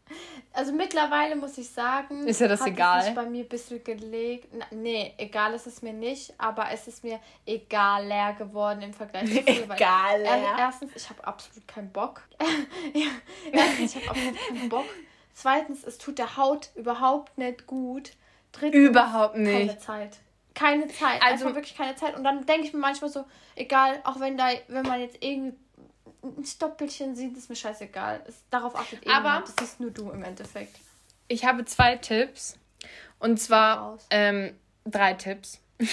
[0.56, 2.26] Also mittlerweile muss ich sagen.
[2.26, 3.06] Ist ja das hat egal?
[3.06, 4.48] Es bei mir ein bisschen gelegt.
[4.54, 9.26] Na, nee, egal ist es mir nicht, aber es ist mir egaler geworden im Vergleich
[9.26, 9.74] zu früher.
[9.74, 10.22] egal.
[10.58, 12.22] Erstens, ich habe absolut keinen Bock.
[13.52, 14.86] erstens, ich habe absolut keinen Bock.
[15.34, 18.12] Zweitens, es tut der Haut überhaupt nicht gut.
[18.52, 19.68] Drittens, überhaupt nicht.
[19.68, 20.18] Keine Zeit.
[20.54, 21.22] Keine Zeit.
[21.22, 22.16] Also Einfach wirklich keine Zeit.
[22.16, 25.54] Und dann denke ich mir manchmal so, egal, auch wenn da, wenn man jetzt irgendwie
[26.36, 28.22] ein Stoppelchen sieht, ist mir scheißegal.
[28.26, 30.78] Es, darauf achtet eh Aber Das ist nur du im Endeffekt.
[31.28, 32.58] Ich habe zwei Tipps.
[33.18, 35.60] Und zwar ähm, drei Tipps.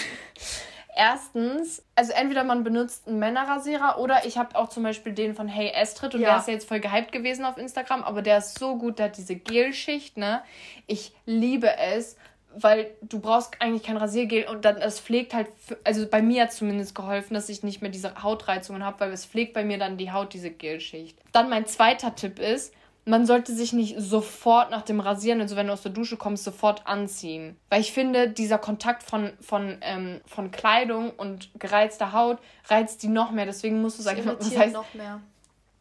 [0.96, 5.48] Erstens, also entweder man benutzt einen Männerrasierer oder ich habe auch zum Beispiel den von
[5.48, 6.30] Hey Estrid und ja.
[6.30, 9.08] der ist ja jetzt voll gehypt gewesen auf Instagram, aber der ist so gut, der
[9.08, 10.44] hat diese Gelschicht, ne?
[10.86, 12.16] Ich liebe es,
[12.56, 15.48] weil du brauchst eigentlich kein Rasiergel und dann es pflegt halt,
[15.84, 19.26] also bei mir hat zumindest geholfen, dass ich nicht mehr diese Hautreizungen habe, weil es
[19.26, 21.18] pflegt bei mir dann die Haut, diese Gelschicht.
[21.32, 22.74] Dann mein zweiter Tipp ist,
[23.06, 26.44] man sollte sich nicht sofort nach dem Rasieren, also wenn du aus der Dusche kommst,
[26.44, 27.58] sofort anziehen.
[27.70, 33.10] Weil ich finde, dieser Kontakt von, von, ähm, von Kleidung und gereizter Haut reizt die
[33.10, 33.46] noch mehr.
[33.46, 35.20] Deswegen musst du, sagen, was heißt, noch mehr.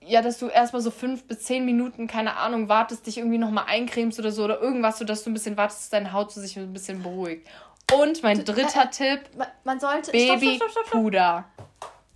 [0.06, 3.64] Ja, dass du erstmal so fünf bis zehn Minuten, keine Ahnung, wartest, dich irgendwie nochmal
[3.68, 6.58] eincremst oder so oder irgendwas, sodass du ein bisschen wartest, dass deine Haut so sich
[6.58, 7.48] ein bisschen beruhigt.
[7.92, 9.20] Und mein dritter äh, Tipp:
[9.64, 10.12] Man sollte.
[10.12, 11.44] Babypuder.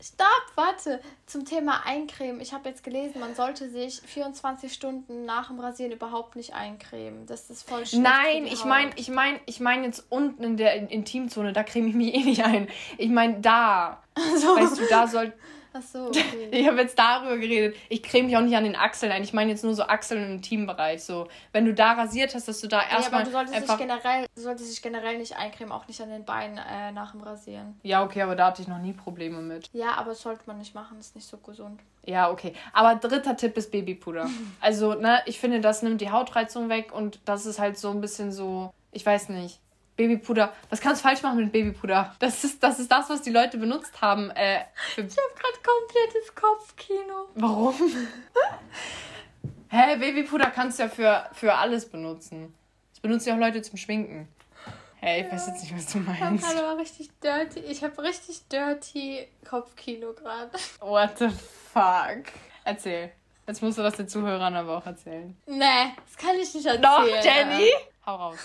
[0.00, 1.00] Stopp, warte.
[1.24, 2.40] Zum Thema Eincremen.
[2.40, 7.26] Ich habe jetzt gelesen, man sollte sich 24 Stunden nach dem Rasieren überhaupt nicht eincremen.
[7.26, 8.02] Das ist voll schlecht.
[8.02, 11.94] Nein, ich meine ich mein, ich mein jetzt unten in der Intimzone, da creme ich
[11.94, 12.68] mich eh nicht ein.
[12.98, 14.02] Ich meine da.
[14.16, 14.56] Also.
[14.56, 15.32] Weißt du, da soll.
[15.76, 16.48] Ach so, okay.
[16.50, 17.76] Ich habe jetzt darüber geredet.
[17.88, 19.22] Ich creme mich auch nicht an den Achseln ein.
[19.22, 21.02] Ich meine jetzt nur so Achseln im Intimbereich.
[21.02, 23.02] So, wenn du da rasiert hast, dass du da erstmal.
[23.02, 23.76] Ja, aber du solltest, einfach...
[23.76, 27.12] dich generell, du solltest dich generell nicht eincremen, auch nicht an den Beinen äh, nach
[27.12, 27.78] dem Rasieren.
[27.82, 29.68] Ja, okay, aber da hatte ich noch nie Probleme mit.
[29.72, 31.80] Ja, aber das sollte man nicht machen, das ist nicht so gesund.
[32.04, 32.54] Ja, okay.
[32.72, 34.28] Aber dritter Tipp ist Babypuder.
[34.60, 38.00] also, ne, ich finde, das nimmt die Hautreizung weg und das ist halt so ein
[38.00, 39.60] bisschen so, ich weiß nicht.
[39.96, 40.52] Babypuder.
[40.70, 42.14] Was kannst du falsch machen mit Babypuder?
[42.18, 44.30] Das ist, das ist das, was die Leute benutzt haben.
[44.30, 44.64] Äh,
[44.96, 47.28] ich habe gerade komplettes Kopfkino.
[47.34, 47.74] Warum?
[49.68, 52.54] Hä, Babypuder kannst du ja für, für alles benutzen.
[52.92, 54.28] Das benutzen ja auch Leute zum Schminken.
[54.98, 55.32] Hey, ich ja.
[55.32, 56.46] weiß jetzt nicht, was du meinst.
[56.46, 57.60] Ich habe richtig dirty.
[57.60, 60.52] Ich habe richtig dirty Kopfkino gerade.
[60.80, 62.32] What the fuck?
[62.64, 63.12] Erzähl.
[63.46, 65.36] Jetzt musst du das den Zuhörern aber auch erzählen.
[65.46, 66.82] Nee, das kann ich nicht erzählen.
[66.82, 67.70] Doch, Jenny!
[68.06, 68.38] Hau raus.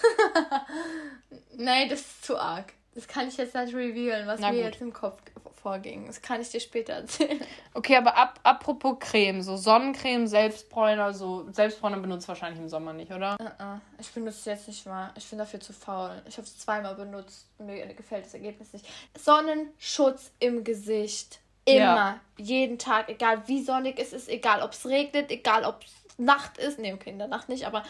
[1.55, 2.73] Nein, das ist zu arg.
[2.93, 4.73] Das kann ich jetzt nicht revealen, was Na mir gut.
[4.73, 5.21] jetzt im Kopf
[5.61, 6.07] vorging.
[6.07, 7.39] Das kann ich dir später erzählen.
[7.73, 13.11] Okay, aber ab, apropos Creme, so Sonnencreme, Selbstbräuner, so Selbstbräuner benutzt wahrscheinlich im Sommer nicht,
[13.11, 13.37] oder?
[13.39, 13.79] Uh -uh.
[13.99, 15.11] Ich benutze es jetzt nicht mal.
[15.15, 16.21] Ich bin dafür zu faul.
[16.27, 17.45] Ich habe es zweimal benutzt.
[17.59, 18.85] Mir gefällt das Ergebnis nicht.
[19.17, 21.39] Sonnenschutz im Gesicht.
[21.65, 21.79] Immer.
[21.79, 22.19] Ja.
[22.37, 23.07] Jeden Tag.
[23.07, 26.79] Egal wie sonnig es ist, egal ob es regnet, egal ob es Nacht ist.
[26.79, 27.83] Nee, okay, in der Nacht nicht, aber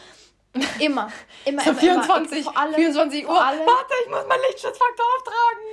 [0.79, 1.11] Immer.
[1.45, 2.57] Immer, so immer, 24, immer.
[2.57, 3.45] Allem, 24 Uhr.
[3.45, 3.59] Allem.
[3.65, 5.63] Warte, ich muss meinen Lichtschutzfaktor auftragen.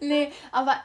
[0.00, 0.76] nee, aber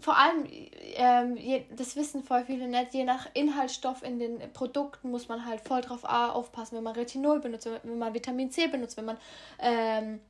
[0.00, 0.46] vor allem,
[0.94, 5.44] ähm, je, das wissen voll viele nicht, je nach Inhaltsstoff in den Produkten muss man
[5.46, 9.18] halt voll drauf aufpassen, wenn man Retinol benutzt, wenn man Vitamin C benutzt, wenn man
[9.58, 10.20] ähm,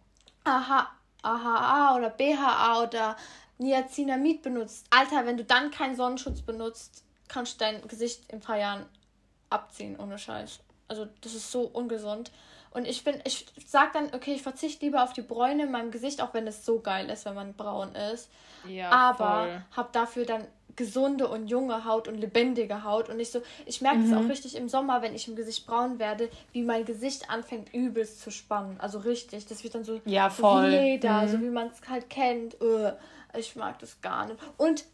[0.45, 0.89] AHA,
[1.23, 3.17] AHA oder BHA oder
[3.59, 4.87] Niacinamid benutzt.
[4.91, 8.87] Alter, wenn du dann keinen Sonnenschutz benutzt, kannst du dein Gesicht in ein paar Jahren
[9.51, 10.61] abziehen, ohne Scheiß.
[10.91, 12.31] Also das ist so ungesund.
[12.73, 15.91] Und ich bin, ich sag dann, okay, ich verzichte lieber auf die Bräune in meinem
[15.91, 18.31] Gesicht, auch wenn es so geil ist, wenn man braun ist.
[18.69, 19.63] Ja, aber voll.
[19.77, 23.09] hab dafür dann gesunde und junge Haut und lebendige Haut.
[23.09, 24.11] Und ich so, ich merke mhm.
[24.11, 27.75] das auch richtig im Sommer, wenn ich im Gesicht braun werde, wie mein Gesicht anfängt
[27.75, 28.79] übelst zu spannen.
[28.79, 29.47] Also richtig.
[29.47, 30.67] Das wird dann so, ja, voll.
[30.67, 31.29] so wie Leder, mhm.
[31.29, 32.57] so wie man es halt kennt.
[33.37, 34.39] Ich mag das gar nicht.
[34.57, 34.85] Und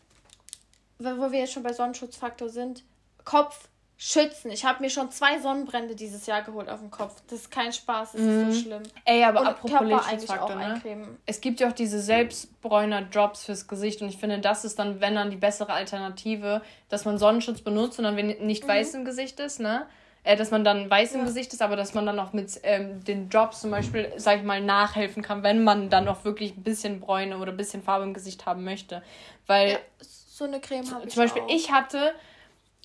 [0.99, 2.83] wo wir jetzt schon bei Sonnenschutzfaktor sind,
[3.25, 4.51] Kopf schützen.
[4.51, 7.23] Ich habe mir schon zwei Sonnenbrände dieses Jahr geholt auf dem Kopf.
[7.29, 8.49] Das ist kein Spaß, das mhm.
[8.49, 8.83] ist so schlimm.
[9.07, 11.19] Ey, aber und apropos Lichtschutzfaktor, ne?
[11.25, 15.15] Es gibt ja auch diese Selbstbräuner-Drops fürs Gesicht und ich finde, das ist dann, wenn
[15.15, 18.69] dann die bessere Alternative, dass man Sonnenschutz benutzt und dann nicht mhm.
[18.69, 19.87] weiß im Gesicht ist, ne?
[20.25, 21.27] Äh, dass man dann weiß im ja.
[21.27, 24.43] Gesicht ist, aber dass man dann auch mit ähm, den Drops zum Beispiel, sag ich
[24.43, 28.05] mal, nachhelfen kann, wenn man dann auch wirklich ein bisschen Bräune oder ein bisschen Farbe
[28.05, 29.03] im Gesicht haben möchte.
[29.47, 31.49] Weil ja, so eine Creme habe ich Zum Beispiel, auch.
[31.49, 32.13] ich hatte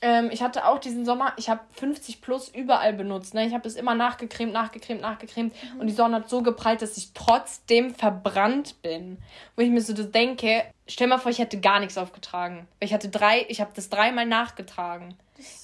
[0.01, 3.33] ähm, ich hatte auch diesen Sommer, ich habe 50 plus überall benutzt.
[3.33, 3.45] Ne?
[3.45, 5.53] Ich habe es immer nachgecremt, nachgecremt, nachgecremt.
[5.53, 5.79] Mhm.
[5.79, 9.19] Und die Sonne hat so geprallt, dass ich trotzdem verbrannt bin.
[9.55, 12.67] Wo ich mir so denke, stell mal vor, ich hätte gar nichts aufgetragen.
[12.79, 15.15] Ich hatte drei, ich habe das dreimal nachgetragen.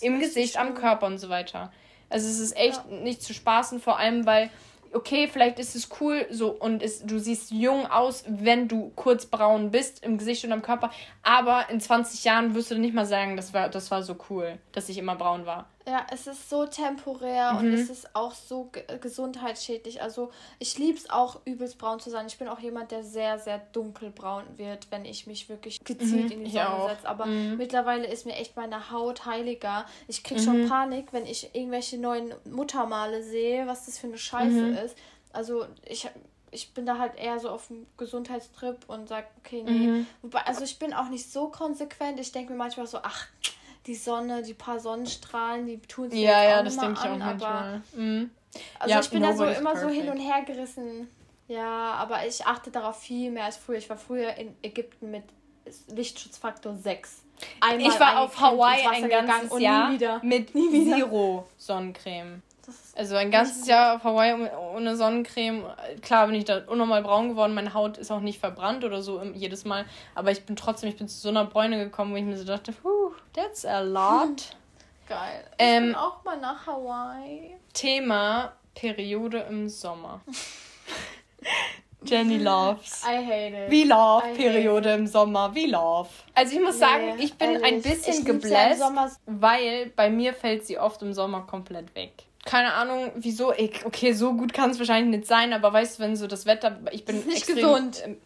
[0.02, 1.72] Im Gesicht, am Körper und so weiter.
[2.10, 2.98] Also es ist echt ja.
[2.98, 4.50] nicht zu spaßen, vor allem weil
[4.94, 9.26] okay, vielleicht ist es cool so und ist, du siehst jung aus, wenn du kurz
[9.26, 10.92] braun bist im Gesicht und am Körper,
[11.24, 14.58] aber in 20 Jahren wirst du nicht mal sagen, das war, das war so cool,
[14.72, 15.68] dass ich immer braun war.
[15.88, 17.60] Ja, es ist so temporär mhm.
[17.60, 18.70] und es ist auch so
[19.00, 20.02] gesundheitsschädlich.
[20.02, 22.28] Also ich liebe es auch, übelst braun zu sein.
[22.28, 26.32] Ich bin auch jemand, der sehr, sehr dunkelbraun wird, wenn ich mich wirklich gezielt mhm,
[26.32, 27.08] in die Sonne setze.
[27.08, 27.56] Aber mhm.
[27.56, 29.86] mittlerweile ist mir echt meine Haut heiliger.
[30.10, 30.68] Ich kriege schon mhm.
[30.68, 34.78] Panik, wenn ich irgendwelche neuen Muttermale sehe, was das für eine Scheiße mhm.
[34.78, 34.98] ist.
[35.32, 36.10] Also ich
[36.52, 39.88] ich bin da halt eher so auf dem Gesundheitstrip und sage, okay, nee.
[39.88, 40.08] Mhm.
[40.22, 42.20] Wobei, also ich bin auch nicht so konsequent.
[42.20, 43.28] Ich denke mir manchmal so, ach,
[43.88, 47.82] die Sonne, die paar Sonnenstrahlen, die tun sich ja, ja, das denke ich auch manchmal.
[47.96, 48.30] Mhm.
[48.80, 49.80] Also ja, ich bin da so immer perfect.
[49.82, 51.08] so hin und her gerissen.
[51.48, 53.78] Ja, aber ich achte darauf viel mehr als früher.
[53.78, 55.24] Ich war früher in Ägypten mit
[55.88, 57.24] Lichtschutzfaktor 6.
[57.62, 59.92] Einmal ich war auf Hawaii ein ganzes Jahr
[60.24, 62.42] mit Zero Sonnencreme.
[62.96, 65.64] Also ein ganzes Jahr auf Hawaii ohne Sonnencreme.
[66.02, 67.54] Klar bin ich da unnormal braun geworden.
[67.54, 69.86] Meine Haut ist auch nicht verbrannt oder so jedes Mal.
[70.16, 72.44] Aber ich bin trotzdem, ich bin zu so einer Bräune gekommen, wo ich mir so
[72.44, 74.56] dachte, Puh, that's a lot.
[75.08, 75.44] Geil.
[75.52, 77.56] Ich ähm, bin auch mal nach Hawaii.
[77.74, 80.20] Thema Periode im Sommer.
[82.04, 83.04] Jenny loves.
[83.04, 83.72] I hate it.
[83.72, 85.56] Wie love Periode im Sommer.
[85.56, 86.10] Wie love.
[86.34, 87.64] Also ich muss nee, sagen, ich bin ehrlich.
[87.64, 88.84] ein bisschen gebläst,
[89.26, 93.54] weil bei mir fällt sie oft im Sommer komplett weg keine Ahnung, wieso.
[93.54, 96.46] Ich, okay, so gut kann es wahrscheinlich nicht sein, aber weißt du, wenn so das
[96.46, 96.80] Wetter.
[96.92, 98.02] Ich bin nicht extrem, gesund.
[98.06, 98.18] Ähm,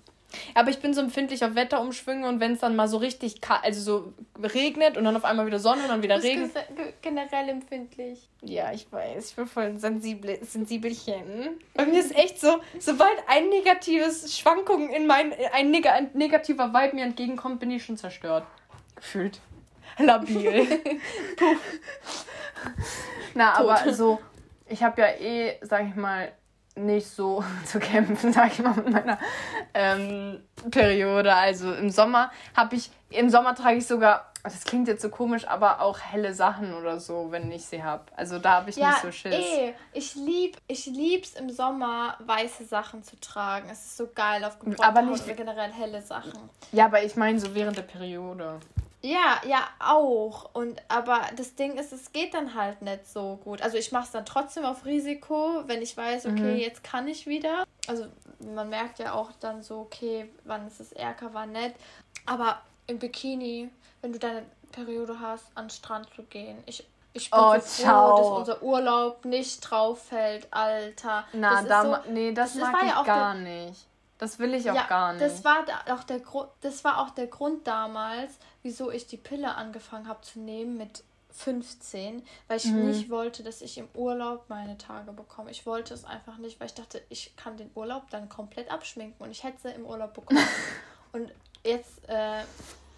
[0.54, 3.82] Aber ich bin so empfindlich auf Wetterumschwünge und wenn es dann mal so richtig also
[3.82, 6.52] so regnet und dann auf einmal wieder Sonne und dann wieder Regen.
[7.02, 8.30] generell empfindlich.
[8.42, 11.60] Ja, ich weiß, ich bin voll ein sensible, sensibelchen.
[11.74, 16.74] Bei mir ist echt so, sobald ein negatives Schwankung in mein, ein, neg ein negativer
[16.74, 18.46] Vibe mir entgegenkommt, bin ich schon zerstört.
[18.96, 19.42] Gefühlt.
[19.98, 20.68] Labil.
[23.34, 23.70] Na, Tot.
[23.70, 24.20] aber so,
[24.68, 26.32] ich habe ja eh, sag ich mal,
[26.76, 29.18] nicht so zu kämpfen, sag ich mal, mit meiner
[29.74, 31.34] ähm, Periode.
[31.34, 35.48] Also im Sommer habe ich, im Sommer trage ich sogar, das klingt jetzt so komisch,
[35.48, 38.06] aber auch helle Sachen oder so, wenn ich sie habe.
[38.16, 39.36] Also da habe ich ja, nicht so Schiss.
[39.36, 43.70] Eh, ich lieb, ich lieb's im Sommer weiße Sachen zu tragen.
[43.72, 46.50] Es ist so geil auf aber nicht generell helle Sachen.
[46.72, 48.60] Ja, aber ich meine so während der Periode.
[49.02, 50.54] Ja, ja, auch.
[50.54, 53.62] Und aber das Ding ist, es geht dann halt nicht so gut.
[53.62, 56.58] Also ich mache es dann trotzdem auf Risiko, wenn ich weiß, okay, mhm.
[56.58, 57.64] jetzt kann ich wieder.
[57.88, 58.06] Also
[58.54, 61.76] man merkt ja auch dann so, okay, wann ist es ärger, wann nicht.
[62.26, 63.70] Aber im Bikini,
[64.02, 67.84] wenn du deine Periode hast, an den Strand zu gehen, ich ich bin oh, so
[67.84, 71.26] froh, dass unser Urlaub nicht drauf fällt, Alter.
[71.34, 73.86] Na, das da, so, nee, das, das mag ich ja gar der, nicht.
[74.22, 75.26] Das will ich auch ja, gar nicht.
[75.26, 78.32] Das war auch der Grund, das war auch der Grund damals,
[78.62, 82.86] wieso ich die Pille angefangen habe zu nehmen mit 15, weil ich mhm.
[82.86, 85.50] nicht wollte, dass ich im Urlaub meine Tage bekomme.
[85.50, 89.26] Ich wollte es einfach nicht, weil ich dachte, ich kann den Urlaub dann komplett abschminken
[89.26, 90.40] und ich hätte sie im Urlaub bekommen.
[91.14, 91.32] und
[91.64, 92.44] jetzt, äh,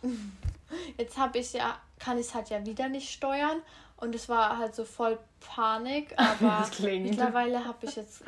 [0.98, 3.62] jetzt habe ich ja, kann ich es halt ja wieder nicht steuern
[3.96, 8.24] und es war halt so voll Panik, aber mittlerweile habe ich jetzt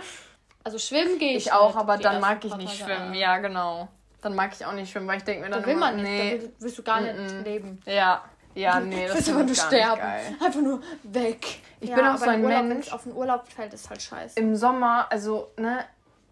[0.65, 1.45] also schwimmen gehe ich.
[1.45, 3.13] Ich auch, aber dann mag ich nicht schwimmen.
[3.13, 3.87] Ja, genau.
[4.21, 5.61] Dann mag ich auch nicht schwimmen, weil ich denke mir dann.
[5.61, 6.37] Da will immer, man nicht, nee.
[6.39, 7.43] da willst du gar nicht mm -mm.
[7.43, 7.81] leben.
[7.85, 8.23] Ja.
[8.55, 10.01] Ja, nee, das ist einfach nur sterben.
[10.41, 11.45] Einfach nur weg.
[11.81, 12.91] Ich ja, bin auch so ein Urlaub, Mensch.
[12.91, 14.39] Auf den Urlaub fällt ist halt scheiße.
[14.39, 15.83] Im Sommer, also, ne,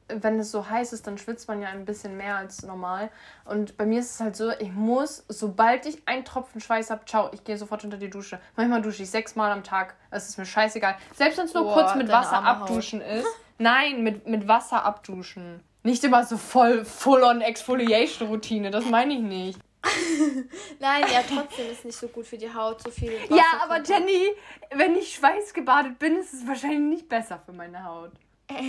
[0.07, 3.09] wenn es so heiß ist, dann schwitzt man ja ein bisschen mehr als normal.
[3.43, 7.03] Und bei mir ist es halt so, ich muss, sobald ich einen Tropfen Schweiß habe,
[7.05, 8.39] ciao, ich gehe sofort unter die Dusche.
[8.55, 9.95] Manchmal dusche ich sechsmal am Tag.
[10.09, 10.95] Es ist mir scheißegal.
[11.13, 13.27] Selbst wenn es nur Boah, kurz mit Wasser abduschen ist.
[13.57, 15.61] Nein, mit, mit Wasser abduschen.
[15.83, 19.59] Nicht immer so voll full-on Exfoliation-Routine, das meine ich nicht.
[20.79, 23.35] Nein, ja, trotzdem ist nicht so gut für die Haut, so viel Wasser.
[23.35, 24.29] Ja, aber Jenny,
[24.71, 28.11] wenn ich schweißgebadet bin, ist es wahrscheinlich nicht besser für meine Haut.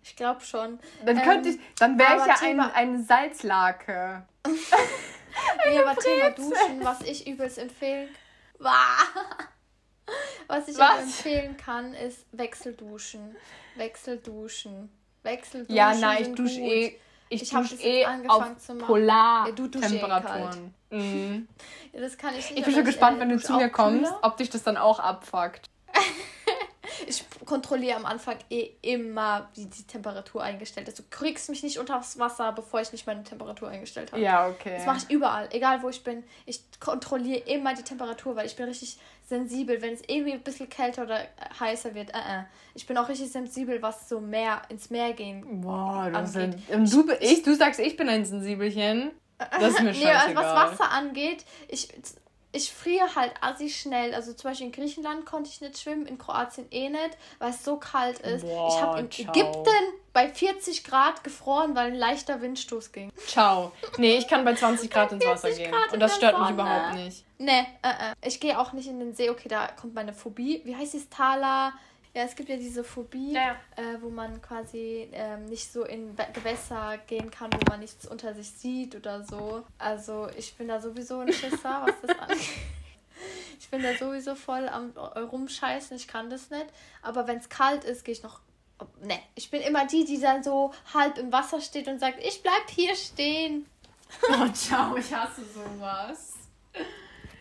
[0.00, 0.78] Ich glaube schon.
[1.04, 4.26] Dann könnte ähm, ich, dann wäre ich ja Thema, ein, eine Salzlake.
[4.46, 8.08] nee, aber Thema Duschen, was ich übelst empfehlen.
[10.46, 11.02] Was ich was?
[11.02, 13.36] empfehlen kann, ist Wechselduschen.
[13.76, 14.90] Wechselduschen.
[15.22, 15.74] Wechselduschen.
[15.74, 16.98] Ja, nein, ich dusche eh.
[17.30, 18.46] Ich, ich dusche eh auf
[18.86, 20.74] Polartemperaturen.
[20.90, 21.48] Ja, mhm.
[21.92, 22.58] ja, das kann ich nicht.
[22.58, 25.68] Ich bin schon gespannt, wenn du zu mir kommst, ob dich das dann auch abfuckt.
[27.08, 30.98] Ich kontrolliere am Anfang eh immer, wie die Temperatur eingestellt ist.
[30.98, 34.22] Du kriegst mich nicht unter das Wasser, bevor ich nicht meine Temperatur eingestellt habe.
[34.22, 34.74] Ja, okay.
[34.76, 36.24] Das mache ich überall, egal wo ich bin.
[36.46, 40.68] Ich kontrolliere immer die Temperatur, weil ich bin richtig sensibel, wenn es irgendwie ein bisschen
[40.68, 41.20] kälter oder
[41.58, 42.10] heißer wird.
[42.10, 42.44] Uh -uh.
[42.74, 47.04] Ich bin auch richtig sensibel, was so mehr ins Meer gehen Boah, du, sind, du,
[47.20, 49.10] ich, du sagst, ich bin ein Sensibelchen.
[49.38, 50.28] Das ist mir scheißegal.
[50.28, 51.88] nee, was Wasser angeht, ich
[52.52, 54.14] ich friere halt assi schnell.
[54.14, 57.64] Also zum Beispiel in Griechenland konnte ich nicht schwimmen, in Kroatien eh nicht, weil es
[57.64, 58.42] so kalt ist.
[58.42, 59.30] Boah, ich habe in ciao.
[59.30, 59.70] Ägypten
[60.12, 63.12] bei 40 Grad gefroren, weil ein leichter Windstoß ging.
[63.26, 63.72] Ciao.
[63.98, 65.70] Nee, ich kann bei 20 Grad ins Wasser gehen.
[65.70, 66.44] Grad und das stört Sonne.
[66.46, 67.24] mich überhaupt nicht.
[67.38, 68.14] Nee, äh, äh.
[68.26, 69.30] ich gehe auch nicht in den See.
[69.30, 70.62] Okay, da kommt meine Phobie.
[70.64, 71.08] Wie heißt es?
[71.08, 71.72] Thala.
[72.18, 73.52] Ja, es gibt ja diese Phobie, ja.
[73.76, 78.34] Äh, wo man quasi ähm, nicht so in Gewässer gehen kann, wo man nichts unter
[78.34, 79.62] sich sieht oder so.
[79.78, 82.40] Also ich bin da sowieso ein Schisser, was das angeht.
[83.60, 86.66] Ich bin da sowieso voll am rumscheißen, ich kann das nicht.
[87.02, 88.40] Aber wenn es kalt ist, gehe ich noch.
[89.00, 92.42] Ne, ich bin immer die, die dann so halb im Wasser steht und sagt, ich
[92.42, 93.64] bleib hier stehen.
[94.28, 96.32] Oh, ciao, ich hasse sowas.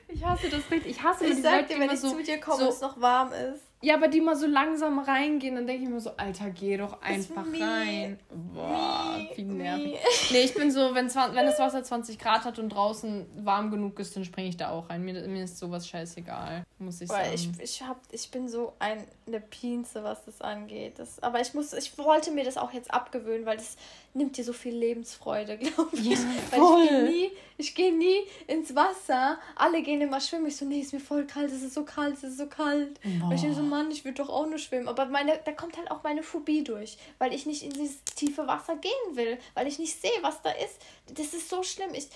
[0.07, 0.85] Ich hasse das Bild.
[0.85, 3.33] Ich hasse ich sag dir, wenn ich so, zu dir komme, so, es noch warm
[3.33, 3.63] ist.
[3.79, 6.99] Ja, aber die mal so langsam reingehen, dann denke ich mir so, Alter, geh doch
[6.99, 8.19] einfach rein.
[8.53, 9.99] Boah, wie nervig.
[10.31, 13.99] Nee, ich bin so, wenn, wenn das Wasser 20 Grad hat und draußen warm genug
[13.99, 15.03] ist, dann springe ich da auch rein.
[15.03, 17.33] Mir, mir ist sowas scheißegal, muss ich Boah, sagen.
[17.33, 20.97] Ich, ich, hab, ich bin so ein, eine Pinze, was das angeht.
[20.97, 23.77] Das, aber ich, muss, ich wollte mir das auch jetzt abgewöhnen, weil das
[24.15, 26.05] nimmt dir so viel Lebensfreude, glaube ich.
[26.05, 26.17] Ja,
[26.49, 29.37] Weil ich gehe nie, ich gehe nie ins Wasser.
[29.55, 30.47] Alle gehen immer schwimmen.
[30.47, 32.99] Ich so, nee, ist mir voll kalt, es ist so kalt, es ist so kalt.
[33.19, 33.27] Boah.
[33.27, 34.87] Und ich bin so, Mann, ich würde doch auch nur schwimmen.
[34.87, 38.47] Aber meine, da kommt halt auch meine Phobie durch, weil ich nicht in dieses tiefe
[38.47, 40.81] Wasser gehen will, weil ich nicht sehe, was da ist.
[41.13, 41.93] Das ist so schlimm.
[41.93, 42.09] Ich,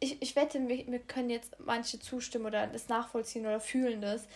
[0.00, 4.26] ich, ich wette, mir, mir können jetzt manche zustimmen oder das nachvollziehen oder fühlen das,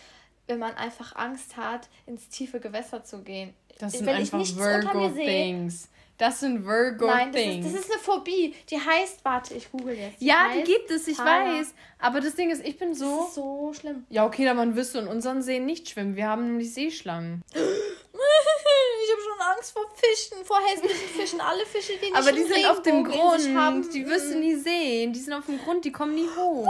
[0.47, 3.53] wenn man einfach Angst hat, ins tiefe Gewässer zu gehen.
[3.79, 7.65] Das sind wenn einfach Virgo-Things Das sind Virgo Nein, das Things.
[7.67, 8.55] ist, das ist eine Phobie.
[8.71, 10.19] Die heißt, warte, ich google jetzt.
[10.21, 11.73] ja, die gibt es, ich Para- weiß.
[11.99, 13.25] Aber das Ding ist, ich bin Das so.
[13.27, 14.05] ist so schlimm.
[14.09, 16.15] Ja, okay, dann man wirst du in unseren Seen nicht schwimmen.
[16.15, 17.43] Wir haben nämlich Seeschlangen.
[19.09, 21.39] Ich habe schon Angst vor Fischen, vor hässlichen Fischen.
[21.39, 23.55] Alle Fische, die nicht Aber die sind auf dem Grund.
[23.55, 23.89] haben.
[23.91, 25.13] Die wirst du nie sehen.
[25.13, 26.67] Die sind auf dem Grund, die kommen nie hoch.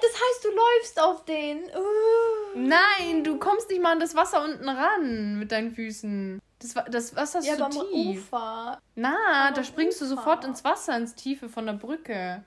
[0.00, 1.62] Das heißt, du läufst auf denen.
[1.66, 2.45] Uh.
[2.56, 6.40] Nein, du kommst nicht mal an das Wasser unten ran mit deinen Füßen.
[6.58, 8.18] Das, das Wasser ist Ja, zu aber tief.
[8.32, 8.78] Ufer.
[8.94, 10.16] Na, am da springst du Ufer.
[10.16, 12.42] sofort ins Wasser, ins Tiefe von der Brücke.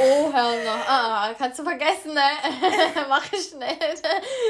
[0.00, 0.88] Oh, hör noch.
[0.88, 2.20] Ah, kannst du vergessen, ne?
[3.08, 3.76] Mach ich schnell.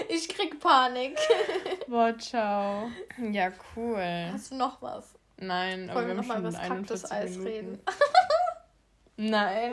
[0.09, 1.19] Ich krieg Panik.
[1.89, 2.91] Boah, ciao.
[3.33, 4.29] Ja, cool.
[4.33, 5.15] Hast du noch was?
[5.39, 7.81] Nein, aber Wollen wir wir nochmal schon über das 41 Kaktuseis reden?
[9.17, 9.73] Nein.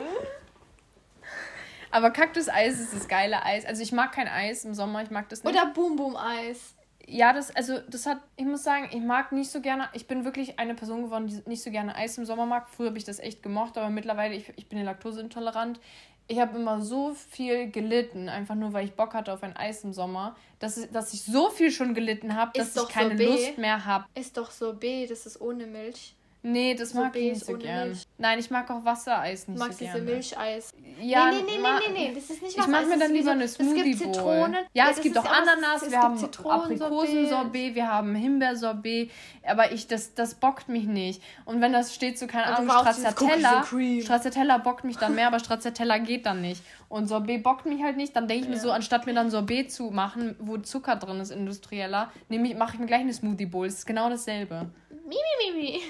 [1.92, 3.64] Aber Kaktuseis ist das geile Eis.
[3.64, 5.54] Also ich mag kein Eis im Sommer, ich mag das nicht.
[5.54, 6.74] Oder Boom Boom Eis.
[7.06, 10.24] Ja, das, also das hat, ich muss sagen, ich mag nicht so gerne, ich bin
[10.24, 12.68] wirklich eine Person geworden, die nicht so gerne Eis im Sommer mag.
[12.70, 15.80] Früher habe ich das echt gemocht, aber mittlerweile, ich, ich bin ja laktoseintolerant.
[16.28, 19.82] Ich habe immer so viel gelitten, einfach nur weil ich Bock hatte auf ein Eis
[19.84, 23.10] im Sommer, dass, ich- dass ich so viel schon gelitten habe, dass ich doch keine
[23.18, 23.26] Sorbet.
[23.26, 24.06] Lust mehr habe.
[24.14, 26.14] Ist doch Sorbet, das ist ohne Milch.
[26.44, 27.88] Nee, das mag Sorbet ich nicht so gern.
[27.90, 28.04] Milch.
[28.18, 30.10] Nein, ich mag auch Wassereis Du nicht magst so diese gerne.
[30.10, 30.72] Milcheis.
[31.00, 33.12] Ja, nee, nee, nee, ma- nee, nee, das ist nicht Ich mache mir es dann
[33.12, 34.12] lieber so- eine es gibt Smoothie Bowl.
[34.12, 34.56] Zitronen.
[34.74, 36.50] Ja, das es gibt auch Ananas, es wir gibt haben.
[36.50, 39.10] Aprikosensorbet, wir haben Himbeersorbet,
[39.46, 41.22] aber ich das das bockt mich nicht.
[41.44, 43.64] Und wenn das steht so keine du Ahnung Stracciatella.
[44.02, 46.62] Stracciatella bockt mich dann mehr, aber Stracciatella geht dann nicht.
[46.88, 48.62] Und Sorbet bockt mich halt nicht, dann denke ich mir Ja.
[48.62, 52.74] so, anstatt mir dann Sorbet zu machen, wo Zucker drin ist industrieller, nehme ich mache
[52.74, 54.66] ich mir gleich eine Smoothie Bowl, das ist genau dasselbe.
[55.12, 55.72] Mi, mi, mi, mi.
[55.78, 55.84] Mi,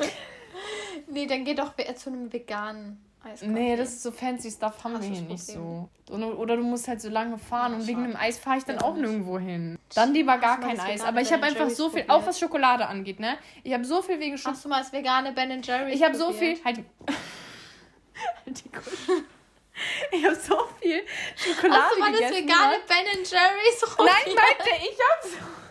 [0.00, 0.10] mi, mi.
[1.08, 3.52] Nee, dann geh doch zu einem veganen Eiskaffee.
[3.52, 5.88] Nee, das ist so fancy Stuff haben Hast wir hier nicht so.
[6.10, 8.64] Oder, oder du musst halt so lange fahren Ja, und wegen dem Eis fahre ich
[8.64, 9.78] dann Ja, auch nirgendwo hin.
[9.94, 11.00] Dann lieber gar kein Eis.
[11.02, 12.10] Aber ich habe einfach so viel, probiert?
[12.10, 13.36] auch was Schokolade angeht, ne?
[13.64, 14.56] Ich habe so viel wegen Schokolade.
[14.56, 16.56] Hast du mal das vegane Ben Jerry's Ich habe so viel.
[16.64, 16.84] Halt die,
[18.46, 19.22] halt die Kuh.
[20.12, 21.02] Ich habe so viel
[21.36, 22.44] Schokolade Hast du mal das gegessen.
[22.44, 22.76] vegane.
[22.86, 24.26] Ben Jerry's Nein, probiert?
[24.26, 25.63] Leute, ich habe so,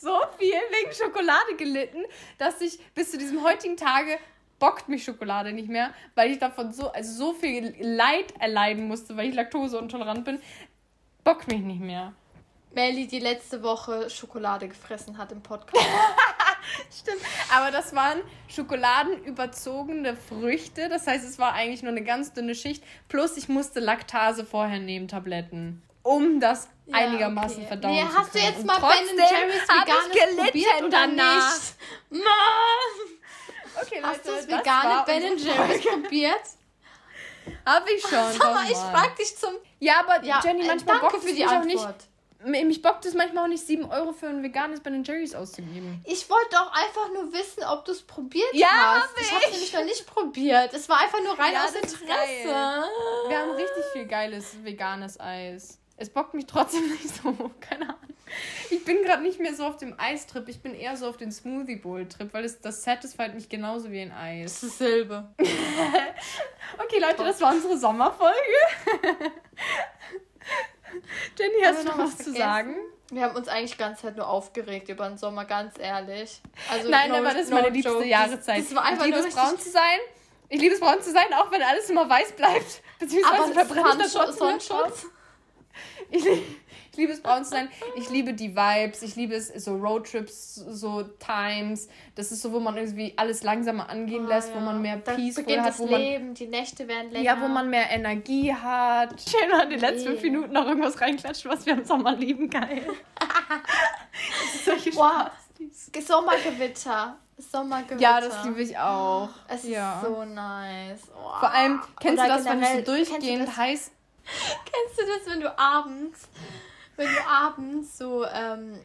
[0.00, 2.04] so viel wegen Schokolade gelitten,
[2.38, 4.18] dass ich bis zu diesem heutigen Tage
[4.58, 9.16] bockt mich Schokolade nicht mehr, weil ich davon so, also so viel Leid erleiden musste,
[9.16, 10.40] weil ich laktoseintolerant bin.
[11.24, 12.14] Bockt mich nicht mehr.
[12.72, 15.84] Melly, die letzte Woche Schokolade gefressen hat im Podcast.
[17.00, 17.20] Stimmt.
[17.52, 20.88] Aber das waren schokoladenüberzogene Früchte.
[20.88, 22.84] Das heißt, es war eigentlich nur eine ganz dünne Schicht.
[23.08, 25.82] Plus ich musste Laktase vorher nehmen, Tabletten.
[26.02, 27.66] Um das Ja, einigermaßen okay.
[27.68, 28.44] verdauen nee, zu hast du können.
[28.52, 31.52] jetzt Und mal Ben Jerry's veganes ich probiert oder danach.
[32.10, 32.24] nicht?
[32.24, 33.82] Mann!
[33.82, 36.40] Okay, Hast du das vegane Ben Jerry's probiert?
[37.66, 38.32] Hab ich schon.
[38.32, 39.54] Sag mal, ich frag dich zum...
[39.78, 41.78] Ja, aber Ja, Jenny, äh, manchmal danke bockt für die mich auch nicht.
[41.78, 42.04] Antwort.
[42.42, 46.02] Mich bockt es manchmal auch nicht, 7 Euro für ein veganes Ben Jerry's auszugeben.
[46.06, 49.10] Ich wollte doch einfach nur wissen, ob du es probiert Ja, hast.
[49.10, 50.72] hab Ich habe es nämlich noch nicht probiert.
[50.72, 52.06] Es war einfach nur rein Ja, aus Interesse.
[53.28, 55.78] Wir haben richtig viel geiles veganes Eis.
[56.00, 57.50] Es bockt mich trotzdem nicht so.
[57.60, 57.96] Keine Ahnung.
[58.70, 60.48] Ich bin gerade nicht mehr so auf dem Eistrip.
[60.48, 63.90] Ich bin eher so auf den Smoothie Bowl Trip, weil es, das satisfied mich genauso
[63.90, 64.62] wie ein Eis.
[64.62, 65.28] ist dasselbe.
[66.78, 68.36] Okay, Leute, das war unsere Sommerfolge.
[71.38, 72.36] Jenny, hast du noch was zu vergessen?
[72.38, 72.76] sagen?
[73.10, 76.40] Wir haben uns eigentlich die ganze Zeit nur aufgeregt über den Sommer, ganz ehrlich.
[76.70, 78.06] Also Nein, no- aber das ist no meine liebste joke.
[78.06, 78.58] Jahreszeit.
[78.60, 79.98] Das, das war einfach ich liebe es, braun zu sein.
[80.48, 82.82] Ich liebe es, braun zu sein, auch wenn alles immer weiß bleibt.
[83.00, 85.06] Beziehungsweise aber verbrenne ich das Sonnenschutz, Sonnenschutz.
[86.10, 87.68] Ich, ich liebe es, braun zu sein.
[87.96, 89.02] Ich liebe die Vibes.
[89.02, 91.88] Ich liebe es, so Roadtrips, so Times.
[92.14, 95.44] Das ist so, wo man irgendwie alles langsamer angehen lässt, wo man mehr Dann Peaceful
[95.44, 97.24] beginnt hat, das wo man Leben, die Nächte werden länger.
[97.24, 99.14] ja, wo man mehr Energie hat.
[99.20, 102.50] Schön hat in den letzten fünf Minuten noch irgendwas reinklatscht, was wir im Sommer lieben.
[102.50, 102.82] Geil.
[103.18, 105.30] das ist solche Wow.
[105.62, 106.06] Spaß.
[106.06, 107.16] Sommergewitter.
[107.38, 108.00] Sommergewitter.
[108.00, 109.28] Ja, das liebe ich auch.
[109.48, 110.00] Es ja.
[110.00, 111.00] ist so nice.
[111.14, 111.38] Oh.
[111.40, 113.56] Vor allem, kennst Oder du das, wenn es so durchgehend das?
[113.56, 113.90] heiß
[114.64, 116.28] Kennst du das, wenn du abends,
[116.96, 118.84] wenn du abends so ähm,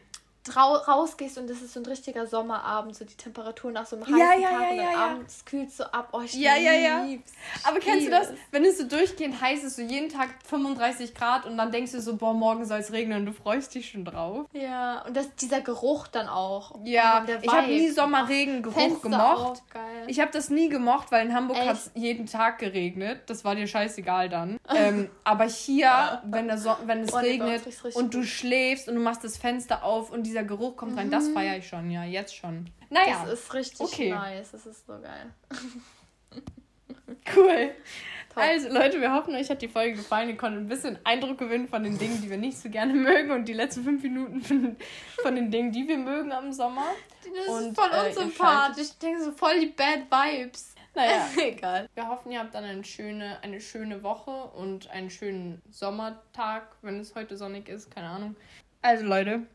[0.54, 4.18] rausgehst und es ist so ein richtiger Sommerabend, so die Temperatur nach so einem heißen
[4.18, 6.10] Ja, ja, Tag ja, und dann abends kühlt so ab.
[6.12, 7.06] Oh, ich Ja, ja, ja.
[7.64, 11.46] Aber kennst du das, wenn es so durchgehend heiß ist, so jeden Tag 35 Grad
[11.46, 14.04] und dann denkst du so, boah, morgen soll es regnen und du freust dich schon
[14.04, 14.46] drauf?
[14.52, 16.78] Ja, und das, dieser Geruch dann auch.
[16.84, 17.90] Ja, der ich habe nie.
[17.90, 19.16] Sommerregengeruch gemocht.
[19.16, 19.56] Auch.
[20.06, 23.22] Ich habe das nie gemocht, weil in Hamburg hat es jeden Tag geregnet.
[23.26, 24.58] Das war dir scheißegal dann.
[24.74, 27.62] ähm, aber hier, wenn, der so wenn es Oh, regnet
[27.94, 31.28] und du schläfst und du machst das Fenster auf und dieser Geruch kommt rein, das
[31.28, 32.66] feiere ich schon, ja, jetzt schon.
[32.90, 34.10] Naja, Das ist richtig Okay.
[34.10, 34.50] nice.
[34.52, 35.32] Das ist so geil.
[37.36, 37.70] cool.
[38.34, 40.28] Also Leute, wir hoffen, euch hat die Folge gefallen.
[40.28, 43.30] Ihr konntet ein bisschen Eindruck gewinnen von den Dingen, die wir nicht so gerne mögen
[43.30, 44.76] und die letzten fünf Minuten von,
[45.22, 46.84] von den Dingen, die wir mögen am Sommer.
[47.24, 48.88] Das und, ist voll äh, unsympathisch.
[48.88, 50.74] Ich denke so voll die Bad Vibes.
[50.94, 51.88] Naja, egal.
[51.94, 57.00] Wir hoffen, ihr habt dann eine schöne, eine schöne Woche und einen schönen Sommertag, wenn
[57.00, 57.90] es heute sonnig ist.
[57.90, 58.36] Keine Ahnung.
[58.82, 59.46] Also Leute,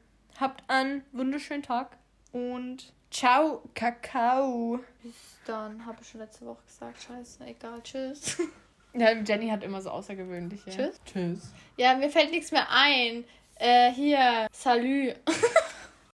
[0.42, 1.98] habt einen wunderschönen Tag
[2.32, 4.80] und ciao, Kakao.
[5.04, 5.14] Bis
[5.46, 7.02] dann, habe ich schon letzte Woche gesagt.
[7.04, 8.38] Scheiße, egal, tschüss.
[8.94, 10.70] Ja, Jenny hat immer so außergewöhnliche.
[10.70, 11.00] Tschüss.
[11.06, 11.54] Tschüss.
[11.78, 13.24] Ja, mir fällt nichts mehr ein.
[13.56, 15.14] Äh, hier, Salü.